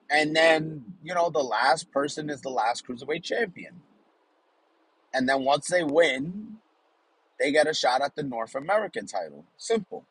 And 0.10 0.36
then, 0.36 0.86
you 1.04 1.14
know, 1.14 1.30
the 1.30 1.44
last 1.44 1.92
person 1.92 2.30
is 2.30 2.42
the 2.42 2.50
last 2.50 2.88
cruiserweight 2.88 3.24
champion. 3.24 3.82
And 5.14 5.28
then 5.28 5.44
once 5.44 5.68
they 5.68 5.84
win, 5.84 6.58
they 7.40 7.52
get 7.52 7.68
a 7.68 7.74
shot 7.74 8.02
at 8.02 8.16
the 8.16 8.24
North 8.24 8.56
American 8.56 9.06
title. 9.06 9.46
Simple. 9.58 10.06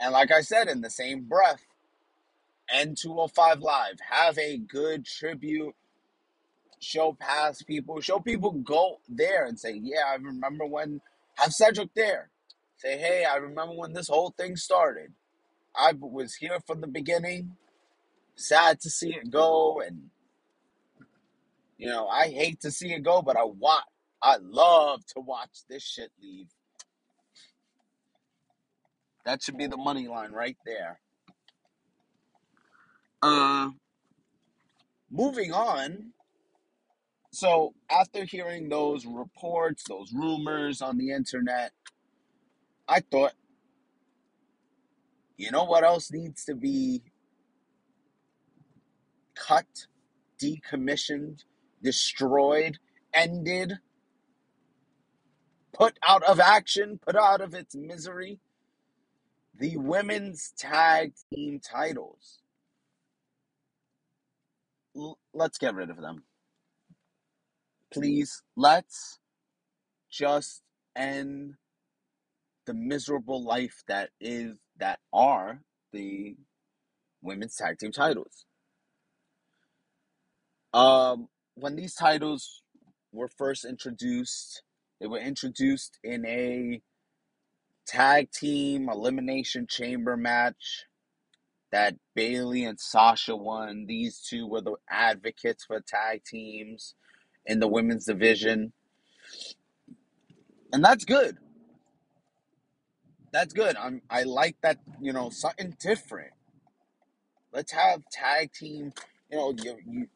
And 0.00 0.12
like 0.12 0.30
I 0.30 0.40
said, 0.40 0.68
in 0.68 0.80
the 0.80 0.90
same 0.90 1.24
breath, 1.24 1.64
N205 2.74 3.60
Live, 3.60 3.98
have 4.10 4.38
a 4.38 4.58
good 4.58 5.06
tribute. 5.06 5.74
Show 6.80 7.16
past 7.18 7.66
people, 7.68 8.00
show 8.00 8.18
people 8.18 8.50
go 8.50 8.98
there 9.08 9.46
and 9.46 9.58
say, 9.58 9.78
Yeah, 9.80 10.02
I 10.08 10.16
remember 10.16 10.66
when, 10.66 11.00
have 11.36 11.52
Cedric 11.52 11.94
there. 11.94 12.31
Say, 12.82 12.98
Hey, 12.98 13.24
I 13.24 13.36
remember 13.36 13.74
when 13.74 13.92
this 13.92 14.08
whole 14.08 14.34
thing 14.36 14.56
started. 14.56 15.12
I 15.72 15.92
was 16.00 16.34
here 16.34 16.58
from 16.66 16.80
the 16.80 16.88
beginning. 16.88 17.56
Sad 18.34 18.80
to 18.80 18.90
see 18.90 19.14
it 19.14 19.30
go. 19.30 19.80
And, 19.80 20.10
you 21.78 21.86
know, 21.86 22.08
I 22.08 22.26
hate 22.26 22.60
to 22.62 22.72
see 22.72 22.92
it 22.92 23.04
go, 23.04 23.22
but 23.22 23.36
I 23.36 23.44
want, 23.44 23.84
I 24.20 24.38
love 24.42 25.06
to 25.14 25.20
watch 25.20 25.60
this 25.70 25.84
shit 25.84 26.10
leave. 26.20 26.48
That 29.24 29.44
should 29.44 29.56
be 29.56 29.68
the 29.68 29.76
money 29.76 30.08
line 30.08 30.32
right 30.32 30.56
there. 30.66 30.98
Uh, 33.22 33.70
moving 35.08 35.52
on. 35.52 36.06
So 37.30 37.74
after 37.88 38.24
hearing 38.24 38.68
those 38.68 39.06
reports, 39.06 39.84
those 39.88 40.12
rumors 40.12 40.82
on 40.82 40.98
the 40.98 41.12
internet, 41.12 41.70
I 42.88 43.00
thought, 43.00 43.32
you 45.36 45.50
know 45.50 45.64
what 45.64 45.84
else 45.84 46.12
needs 46.12 46.44
to 46.46 46.54
be 46.54 47.02
cut, 49.34 49.86
decommissioned, 50.40 51.44
destroyed, 51.82 52.78
ended, 53.14 53.78
put 55.72 55.98
out 56.06 56.22
of 56.24 56.38
action, 56.40 56.98
put 57.04 57.16
out 57.16 57.40
of 57.40 57.54
its 57.54 57.74
misery? 57.74 58.40
The 59.58 59.76
women's 59.76 60.52
tag 60.56 61.12
team 61.32 61.60
titles 61.60 62.42
let's 65.32 65.58
get 65.58 65.74
rid 65.74 65.90
of 65.90 66.00
them. 66.00 66.24
Please, 67.92 68.42
let's 68.56 69.18
just 70.10 70.62
end 70.96 71.54
the 72.66 72.74
miserable 72.74 73.42
life 73.44 73.82
that 73.88 74.10
is 74.20 74.54
that 74.78 75.00
are 75.12 75.60
the 75.92 76.36
women's 77.22 77.56
tag 77.56 77.78
team 77.78 77.92
titles. 77.92 78.44
Um, 80.72 81.28
when 81.54 81.76
these 81.76 81.94
titles 81.94 82.62
were 83.12 83.28
first 83.28 83.64
introduced, 83.64 84.62
they 85.00 85.06
were 85.06 85.18
introduced 85.18 85.98
in 86.02 86.24
a 86.26 86.80
tag 87.86 88.30
team 88.30 88.88
elimination 88.88 89.66
chamber 89.68 90.16
match 90.16 90.84
that 91.72 91.96
Bayley 92.14 92.64
and 92.64 92.78
Sasha 92.78 93.34
won. 93.34 93.86
These 93.86 94.20
two 94.20 94.46
were 94.46 94.60
the 94.60 94.76
advocates 94.88 95.64
for 95.64 95.80
tag 95.80 96.22
teams 96.24 96.94
in 97.46 97.60
the 97.60 97.68
women's 97.68 98.06
division. 98.06 98.72
And 100.72 100.84
that's 100.84 101.04
good. 101.04 101.38
That's 103.32 103.54
good. 103.54 103.76
I'm 103.76 104.02
I 104.10 104.24
like 104.24 104.56
that, 104.62 104.78
you 105.00 105.12
know, 105.12 105.30
something 105.30 105.76
different. 105.80 106.32
Let's 107.52 107.72
have 107.72 108.02
tag 108.10 108.52
team, 108.52 108.92
you 109.30 109.36
know, 109.38 109.54
you, 109.56 109.78
you 109.86 110.08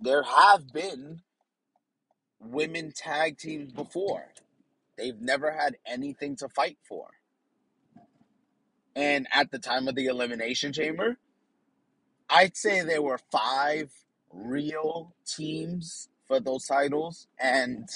there 0.00 0.22
have 0.24 0.72
been 0.72 1.20
women 2.40 2.92
tag 2.94 3.38
teams 3.38 3.72
before. 3.72 4.32
They've 4.98 5.20
never 5.20 5.52
had 5.52 5.76
anything 5.86 6.36
to 6.36 6.48
fight 6.48 6.78
for. 6.88 7.08
And 8.96 9.26
at 9.32 9.50
the 9.50 9.58
time 9.58 9.88
of 9.88 9.94
the 9.94 10.06
Elimination 10.06 10.72
Chamber, 10.72 11.18
I'd 12.28 12.56
say 12.56 12.82
there 12.82 13.02
were 13.02 13.20
five 13.30 13.92
real 14.30 15.14
teams 15.26 16.08
for 16.26 16.40
those 16.40 16.66
titles. 16.66 17.28
And 17.38 17.88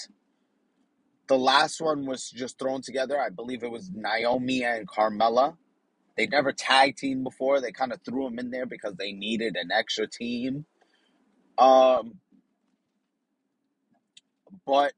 the 1.29 1.39
last 1.39 1.81
one 1.81 2.07
was 2.07 2.31
just 2.31 2.59
thrown 2.59 2.83
together. 2.83 3.21
I 3.21 3.31
believe 3.31 3.63
it 3.63 3.71
was 3.71 3.91
Naomi 3.93 4.65
and 4.65 4.89
Carmella. 4.89 5.57
They 6.17 6.27
never 6.27 6.53
tag 6.53 6.97
team 6.97 7.23
before. 7.23 7.61
They 7.61 7.73
kind 7.73 7.93
of 7.93 8.01
threw 8.03 8.25
them 8.25 8.39
in 8.39 8.51
there 8.51 8.67
because 8.67 8.95
they 8.95 9.13
needed 9.13 9.57
an 9.57 9.71
extra 9.71 10.07
team. 10.07 10.65
Um, 11.59 12.21
but 14.65 14.93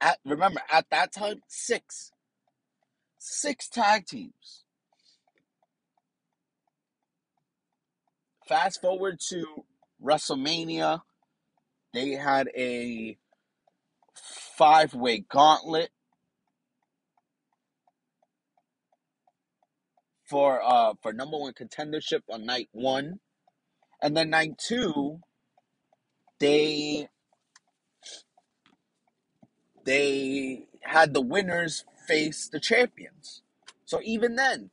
at, 0.00 0.18
remember, 0.24 0.60
at 0.70 0.86
that 0.90 1.12
time, 1.12 1.42
six 1.48 2.12
six 3.18 3.68
tag 3.68 4.06
teams. 4.06 4.64
Fast 8.48 8.80
forward 8.80 9.20
to 9.28 9.64
WrestleMania, 10.02 11.02
they 11.92 12.10
had 12.10 12.48
a 12.56 13.18
five 14.14 14.94
way 14.94 15.24
gauntlet 15.28 15.90
for 20.24 20.62
uh 20.62 20.94
for 21.02 21.12
number 21.12 21.36
one 21.38 21.52
contendership 21.52 22.22
on 22.30 22.46
night 22.46 22.68
one. 22.72 23.18
And 24.02 24.16
then 24.16 24.30
night 24.30 24.58
two, 24.58 25.20
they 26.38 27.08
they 29.84 30.66
had 30.82 31.14
the 31.14 31.20
winners 31.20 31.84
face 32.06 32.48
the 32.48 32.60
champions. 32.60 33.42
So 33.84 34.00
even 34.04 34.36
then, 34.36 34.70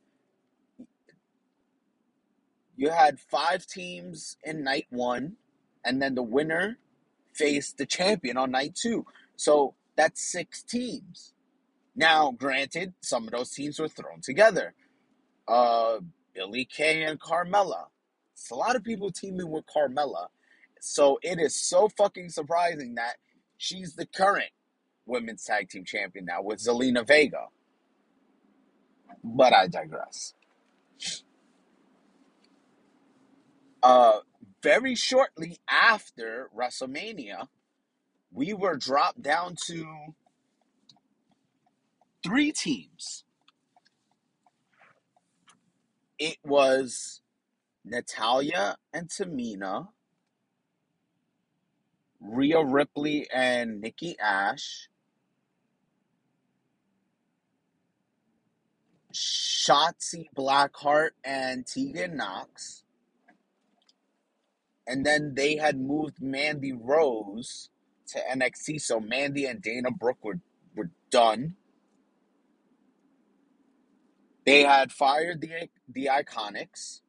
you 2.76 2.90
had 2.90 3.18
five 3.18 3.66
teams 3.66 4.36
in 4.44 4.62
night 4.62 4.86
one, 4.90 5.36
and 5.84 6.00
then 6.00 6.14
the 6.14 6.22
winner 6.22 6.78
faced 7.38 7.78
the 7.78 7.86
champion 7.86 8.36
on 8.36 8.50
night 8.50 8.74
two. 8.74 9.06
So 9.36 9.74
that's 9.96 10.20
six 10.20 10.62
teams. 10.62 11.32
Now, 11.94 12.32
granted, 12.32 12.94
some 13.00 13.24
of 13.24 13.30
those 13.30 13.50
teams 13.50 13.78
were 13.78 13.88
thrown 13.88 14.20
together. 14.20 14.74
Uh, 15.46 15.98
Billie 16.34 16.64
Kay 16.64 17.02
and 17.04 17.20
Carmella. 17.20 17.86
It's 18.32 18.50
a 18.50 18.54
lot 18.54 18.76
of 18.76 18.84
people 18.84 19.10
teaming 19.10 19.50
with 19.50 19.64
Carmella. 19.66 20.28
So 20.80 21.18
it 21.22 21.40
is 21.40 21.56
so 21.56 21.88
fucking 21.88 22.30
surprising 22.30 22.94
that 22.94 23.16
she's 23.56 23.94
the 23.94 24.06
current 24.06 24.50
women's 25.06 25.44
tag 25.44 25.68
team 25.68 25.84
champion 25.84 26.26
now 26.26 26.42
with 26.42 26.60
Zelina 26.60 27.06
Vega. 27.06 27.46
But 29.24 29.52
I 29.52 29.66
digress. 29.66 30.34
Uh, 33.82 34.20
very 34.62 34.94
shortly 34.94 35.58
after 35.68 36.50
WrestleMania, 36.56 37.48
we 38.32 38.52
were 38.52 38.76
dropped 38.76 39.22
down 39.22 39.56
to 39.66 40.14
three 42.22 42.52
teams. 42.52 43.24
It 46.18 46.38
was 46.44 47.20
Natalya 47.84 48.76
and 48.92 49.08
Tamina, 49.08 49.88
Rhea 52.20 52.64
Ripley 52.64 53.28
and 53.32 53.80
Nikki 53.80 54.16
Ash, 54.18 54.88
Shotzi 59.12 60.26
Blackheart 60.36 61.10
and 61.24 61.66
Tegan 61.66 62.16
Knox. 62.16 62.82
And 64.88 65.04
then 65.04 65.34
they 65.34 65.56
had 65.56 65.78
moved 65.78 66.22
Mandy 66.22 66.72
Rose 66.72 67.68
to 68.08 68.20
NXT, 68.34 68.80
so 68.80 68.98
Mandy 68.98 69.44
and 69.44 69.60
Dana 69.60 69.90
Brooke 69.90 70.24
were, 70.24 70.40
were 70.74 70.90
done. 71.10 71.56
They 74.46 74.62
had 74.62 74.90
fired 74.90 75.42
the 75.42 75.68
the 75.86 76.08
Iconics, 76.10 77.02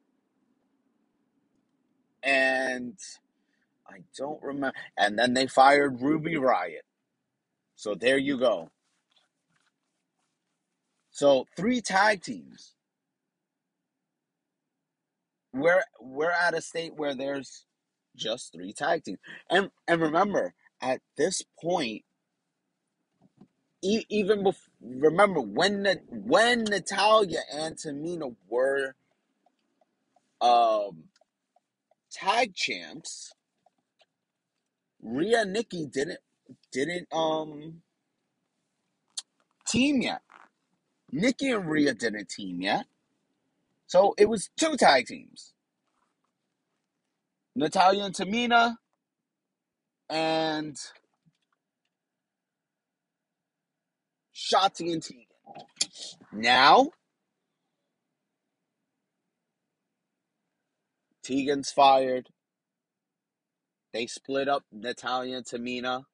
and 2.22 2.98
I 3.88 4.00
don't 4.18 4.44
remember. 4.44 4.76
And 4.98 5.18
then 5.18 5.34
they 5.34 5.48
fired 5.48 6.02
Ruby 6.02 6.36
Riot. 6.36 6.84
So 7.76 7.96
there 7.96 8.18
you 8.18 8.38
go. 8.38 8.72
So 11.12 11.46
three 11.56 11.80
tag 11.80 12.24
teams. 12.24 12.76
We're 15.54 15.84
we're 16.02 16.32
at 16.32 16.54
a 16.54 16.62
state 16.62 16.96
where 16.98 17.16
there's 17.16 17.66
just 18.16 18.54
three 18.54 18.74
tag 18.74 19.04
teams, 19.06 19.20
and 19.50 19.72
and 19.88 20.02
remember 20.02 20.54
at 20.82 21.02
this 21.18 21.44
point, 21.62 22.04
e- 23.84 24.06
even 24.10 24.44
before 24.44 24.62
remember 24.82 25.42
when 25.42 25.84
the 25.84 26.00
when 26.12 26.64
Natalya 26.66 27.40
and 27.54 27.78
Tamina 27.78 28.36
were 28.50 28.96
um 30.42 31.06
tag 32.12 32.56
champs, 32.56 33.34
Rhea 35.02 35.42
and 35.42 35.54
Nikki 35.54 35.86
didn't 35.86 36.20
didn't 36.72 37.08
um 37.14 37.82
team 39.68 40.02
yet. 40.02 40.22
Nikki 41.12 41.52
and 41.52 41.70
Rhea 41.70 41.94
didn't 41.94 42.30
team 42.30 42.62
yet. 42.62 42.86
So 43.88 44.16
it 44.18 44.30
was 44.30 44.50
two 44.58 44.78
tag 44.78 45.08
teams. 45.08 45.54
Natalya 47.60 48.06
and 48.06 48.16
Tamina 48.16 48.78
and 50.10 50.78
Shotzi 54.34 54.94
and 54.94 55.04
Tegan. 55.04 55.26
Now 56.32 56.92
Tegan's 61.22 61.70
fired. 61.70 62.30
They 63.92 64.08
split 64.08 64.48
up 64.48 64.64
Natalya 64.72 65.36
and 65.36 65.46
Tamina. 65.46 66.06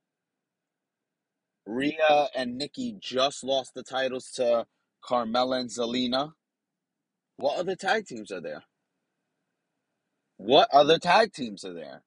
Rhea 1.68 2.30
and 2.36 2.58
Nikki 2.58 2.98
just 3.00 3.44
lost 3.44 3.76
the 3.76 3.84
titles 3.84 4.32
to 4.38 4.66
Carmella 5.08 5.60
and 5.60 5.70
Zelina. 5.70 6.32
What 7.38 7.60
other 7.60 7.76
tag 7.76 8.08
teams 8.08 8.32
are 8.32 8.42
there? 8.42 8.64
What 10.38 10.70
other 10.74 11.00
tag 11.00 11.34
teams 11.34 11.64
are 11.64 11.74
there? 11.74 12.04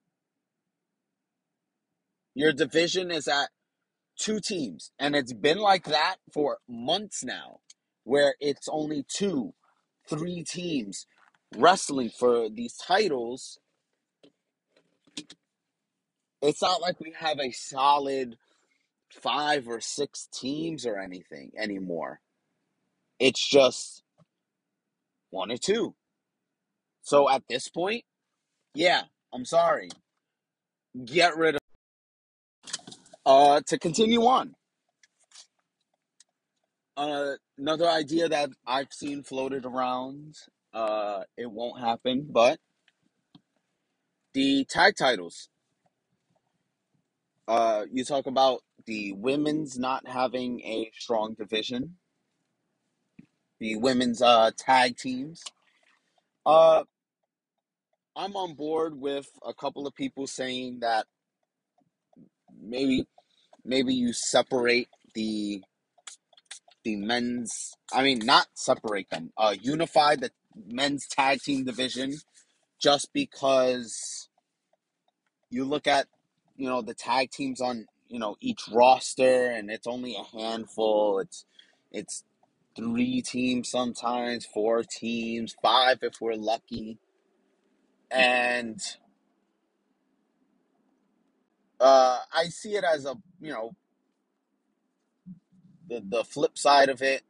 Your 2.34 2.52
division 2.52 3.10
is 3.10 3.26
at 3.26 3.48
two 4.18 4.40
teams, 4.40 4.92
and 4.98 5.16
it's 5.16 5.32
been 5.32 5.58
like 5.58 5.84
that 5.84 6.16
for 6.32 6.58
months 6.68 7.24
now, 7.24 7.60
where 8.04 8.34
it's 8.40 8.68
only 8.68 9.04
two, 9.08 9.54
three 10.08 10.44
teams 10.44 11.06
wrestling 11.56 12.10
for 12.10 12.48
these 12.48 12.76
titles. 12.76 13.58
It's 16.42 16.62
not 16.62 16.80
like 16.80 17.00
we 17.00 17.12
have 17.18 17.40
a 17.40 17.50
solid 17.50 18.36
five 19.10 19.66
or 19.66 19.80
six 19.80 20.28
teams 20.32 20.86
or 20.86 20.98
anything 20.98 21.52
anymore. 21.58 22.20
It's 23.18 23.48
just 23.48 24.02
one 25.30 25.50
or 25.50 25.56
two. 25.56 25.94
So 27.02 27.28
at 27.28 27.42
this 27.48 27.68
point, 27.68 28.04
yeah, 28.74 29.02
I'm 29.32 29.44
sorry. 29.44 29.88
Get 31.04 31.36
rid 31.36 31.56
of 31.56 31.60
uh 33.26 33.60
to 33.66 33.78
continue 33.78 34.22
on. 34.22 34.54
Uh, 36.96 37.34
another 37.56 37.88
idea 37.88 38.28
that 38.28 38.50
I've 38.66 38.92
seen 38.92 39.22
floated 39.22 39.64
around, 39.64 40.34
uh, 40.74 41.22
it 41.36 41.48
won't 41.48 41.80
happen, 41.80 42.26
but 42.28 42.58
the 44.34 44.64
tag 44.64 44.94
titles. 44.98 45.48
Uh, 47.46 47.84
you 47.92 48.04
talk 48.04 48.26
about 48.26 48.62
the 48.86 49.12
women's 49.12 49.78
not 49.78 50.08
having 50.08 50.60
a 50.62 50.90
strong 50.98 51.34
division, 51.34 51.96
the 53.60 53.76
women's 53.76 54.20
uh, 54.20 54.50
tag 54.58 54.96
teams. 54.96 55.44
Uh, 56.44 56.82
I'm 58.18 58.34
on 58.34 58.54
board 58.54 59.00
with 59.00 59.30
a 59.46 59.54
couple 59.54 59.86
of 59.86 59.94
people 59.94 60.26
saying 60.26 60.80
that 60.80 61.06
maybe 62.60 63.06
maybe 63.64 63.94
you 63.94 64.12
separate 64.12 64.88
the 65.14 65.62
the 66.82 66.96
men's 66.96 67.74
I 67.92 68.02
mean 68.02 68.18
not 68.24 68.48
separate 68.54 69.08
them, 69.10 69.30
uh 69.38 69.54
unify 69.60 70.16
the 70.16 70.32
men's 70.66 71.06
tag 71.06 71.42
team 71.42 71.64
division 71.64 72.16
just 72.80 73.12
because 73.12 74.28
you 75.48 75.64
look 75.64 75.86
at 75.86 76.08
you 76.56 76.68
know 76.68 76.82
the 76.82 76.94
tag 76.94 77.30
teams 77.30 77.60
on 77.60 77.86
you 78.08 78.18
know 78.18 78.34
each 78.40 78.62
roster 78.72 79.48
and 79.48 79.70
it's 79.70 79.86
only 79.86 80.16
a 80.16 80.36
handful. 80.36 81.20
It's 81.20 81.44
it's 81.92 82.24
three 82.74 83.22
teams 83.22 83.70
sometimes 83.70 84.44
four 84.44 84.82
teams 84.82 85.54
five 85.62 85.98
if 86.02 86.14
we're 86.20 86.34
lucky 86.34 86.98
and 88.10 88.80
uh 91.80 92.18
i 92.32 92.44
see 92.44 92.74
it 92.74 92.84
as 92.84 93.04
a 93.04 93.14
you 93.40 93.52
know 93.52 93.74
the 95.88 96.02
the 96.06 96.24
flip 96.24 96.58
side 96.58 96.88
of 96.88 97.02
it. 97.02 97.22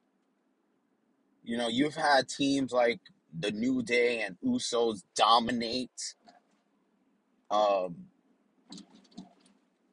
You 1.45 1.57
know 1.57 1.69
you've 1.69 1.95
had 1.95 2.29
teams 2.29 2.73
like 2.73 3.01
the 3.39 3.51
new 3.53 3.83
day 3.83 4.23
and 4.23 4.37
usos 4.45 5.03
dominate 5.15 6.15
um 7.51 8.07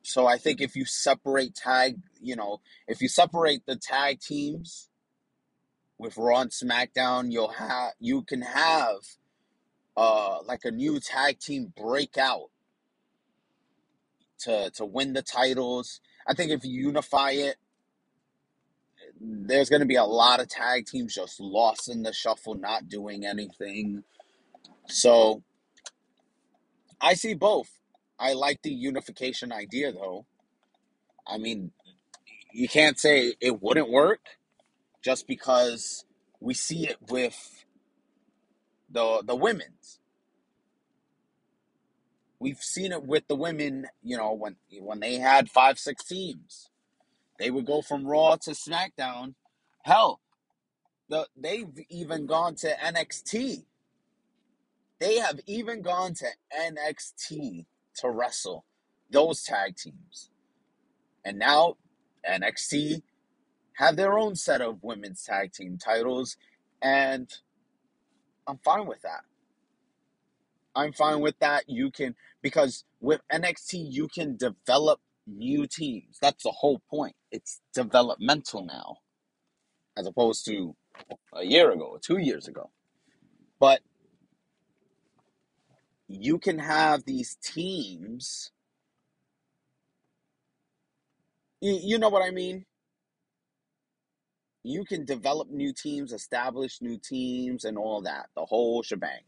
so 0.02 0.26
i 0.26 0.38
think 0.38 0.62
if 0.62 0.76
you 0.76 0.86
separate 0.86 1.54
tag 1.54 1.98
you 2.21 2.36
know 2.36 2.62
if 2.88 3.02
you 3.02 3.08
separate 3.08 3.65
the 3.65 3.76
tag 3.76 4.19
teams 4.19 4.89
with 5.98 6.17
Raw 6.17 6.41
and 6.41 6.52
SmackDown, 6.52 7.32
you'll 7.32 7.50
have 7.50 7.93
you 8.00 8.21
can 8.24 8.41
have 8.41 8.98
uh 9.97 10.39
like 10.45 10.62
a 10.65 10.71
new 10.71 10.99
tag 10.99 11.39
team 11.39 11.73
breakout 11.75 12.49
to 14.39 14.69
to 14.71 14.86
win 14.86 15.13
the 15.13 15.21
titles. 15.21 15.99
I 16.27 16.34
think 16.34 16.51
if 16.51 16.63
you 16.65 16.88
unify 16.88 17.31
it, 17.31 17.58
there's 19.19 19.69
going 19.69 19.81
to 19.81 19.86
be 19.86 19.95
a 19.95 20.03
lot 20.03 20.39
of 20.39 20.49
tag 20.49 20.86
teams 20.86 21.15
just 21.15 21.39
lost 21.39 21.89
in 21.89 22.03
the 22.03 22.13
shuffle, 22.13 22.55
not 22.55 22.89
doing 22.89 23.25
anything. 23.25 24.03
So 24.88 25.43
I 26.99 27.13
see 27.13 27.34
both. 27.34 27.69
I 28.19 28.34
like 28.34 28.62
the 28.62 28.71
unification 28.71 29.51
idea 29.51 29.91
though. 29.91 30.25
I 31.27 31.38
mean, 31.38 31.71
you 32.51 32.67
can't 32.67 32.99
say 32.99 33.34
it 33.41 33.62
wouldn't 33.62 33.89
work 33.89 34.21
just 35.03 35.27
because 35.27 36.05
we 36.39 36.53
see 36.53 36.88
it 36.88 36.97
with 37.10 37.64
the 38.95 39.21
the 39.23 39.36
women's. 39.36 39.99
We've 42.39 42.62
seen 42.62 42.91
it 42.91 43.03
with 43.03 43.27
the 43.27 43.36
women, 43.36 43.88
you 44.01 44.17
know, 44.17 44.34
when 44.34 44.55
when 44.79 45.01
they 45.01 45.15
had 45.15 45.49
five, 45.49 45.77
six 45.77 46.03
teams. 46.05 46.69
They 47.38 47.51
would 47.51 47.65
go 47.65 47.81
from 47.81 48.08
Raw 48.08 48.38
to 48.38 48.51
SmackDown. 48.51 49.36
Hell, 49.84 50.21
the 51.10 51.27
they've 51.36 51.77
even 51.89 52.25
gone 52.25 52.55
to 52.55 52.73
NXT. 52.75 53.65
They 54.99 55.17
have 55.17 55.41
even 55.45 55.81
gone 55.81 56.13
to 56.15 56.27
NXT 56.58 57.65
to 57.97 58.10
wrestle 58.10 58.63
those 59.12 59.43
tag 59.43 59.75
teams. 59.75 60.29
And 61.25 61.38
now 61.38 61.75
NXT 62.27 63.01
have 63.73 63.97
their 63.97 64.17
own 64.17 64.36
set 64.36 64.62
of 64.62 64.81
women's 64.81 65.23
tag 65.23 65.51
team 65.51 65.77
titles, 65.77 66.38
and 66.81 67.29
I'm 68.47 68.60
fine 68.63 68.88
with 68.88 69.01
that. 69.03 69.21
I'm 70.75 70.93
fine 70.93 71.21
with 71.21 71.39
that. 71.39 71.65
You 71.67 71.91
can 71.91 72.15
because 72.41 72.84
with 73.01 73.21
NXT 73.31 73.73
you 73.91 74.08
can 74.08 74.38
develop 74.38 74.99
new 75.27 75.67
teams. 75.67 76.17
That's 76.21 76.43
the 76.43 76.51
whole 76.51 76.81
point. 76.89 77.15
It's 77.31 77.62
developmental 77.73 78.65
now, 78.65 78.97
as 79.97 80.08
opposed 80.08 80.45
to 80.45 80.75
a 81.34 81.43
year 81.43 81.71
ago 81.71 81.97
two 82.01 82.17
years 82.19 82.47
ago. 82.47 82.71
But 83.60 83.81
you 86.08 86.39
can 86.39 86.60
have 86.60 87.05
these 87.05 87.38
teams. 87.43 88.51
You, 91.62 91.79
you 91.81 91.99
know 91.99 92.10
what 92.10 92.23
I 92.23 92.31
mean? 92.31 92.65
You 94.67 94.84
can 94.84 95.06
develop 95.06 95.51
new 95.51 95.73
teams, 95.73 96.12
establish 96.12 96.82
new 96.82 96.97
teams, 96.97 97.65
and 97.65 97.78
all 97.78 98.01
that. 98.01 98.30
The 98.36 98.45
whole 98.45 98.82
shebang. 98.82 99.21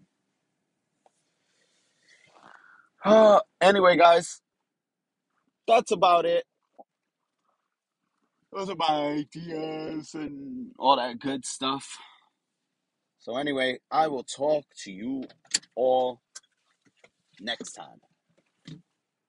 Uh, 3.05 3.41
anyway, 3.61 3.97
guys, 3.97 4.41
that's 5.67 5.91
about 5.91 6.25
it. 6.25 6.45
Those 8.51 8.71
are 8.71 8.75
my 8.77 9.19
ideas 9.19 10.15
and 10.15 10.71
all 10.79 10.95
that 10.95 11.19
good 11.19 11.45
stuff. 11.45 11.97
So, 13.19 13.37
anyway, 13.37 13.77
I 13.91 14.07
will 14.07 14.23
talk 14.23 14.65
to 14.85 14.91
you 14.91 15.25
all 15.75 16.21
next 17.39 17.73
time. 17.73 18.01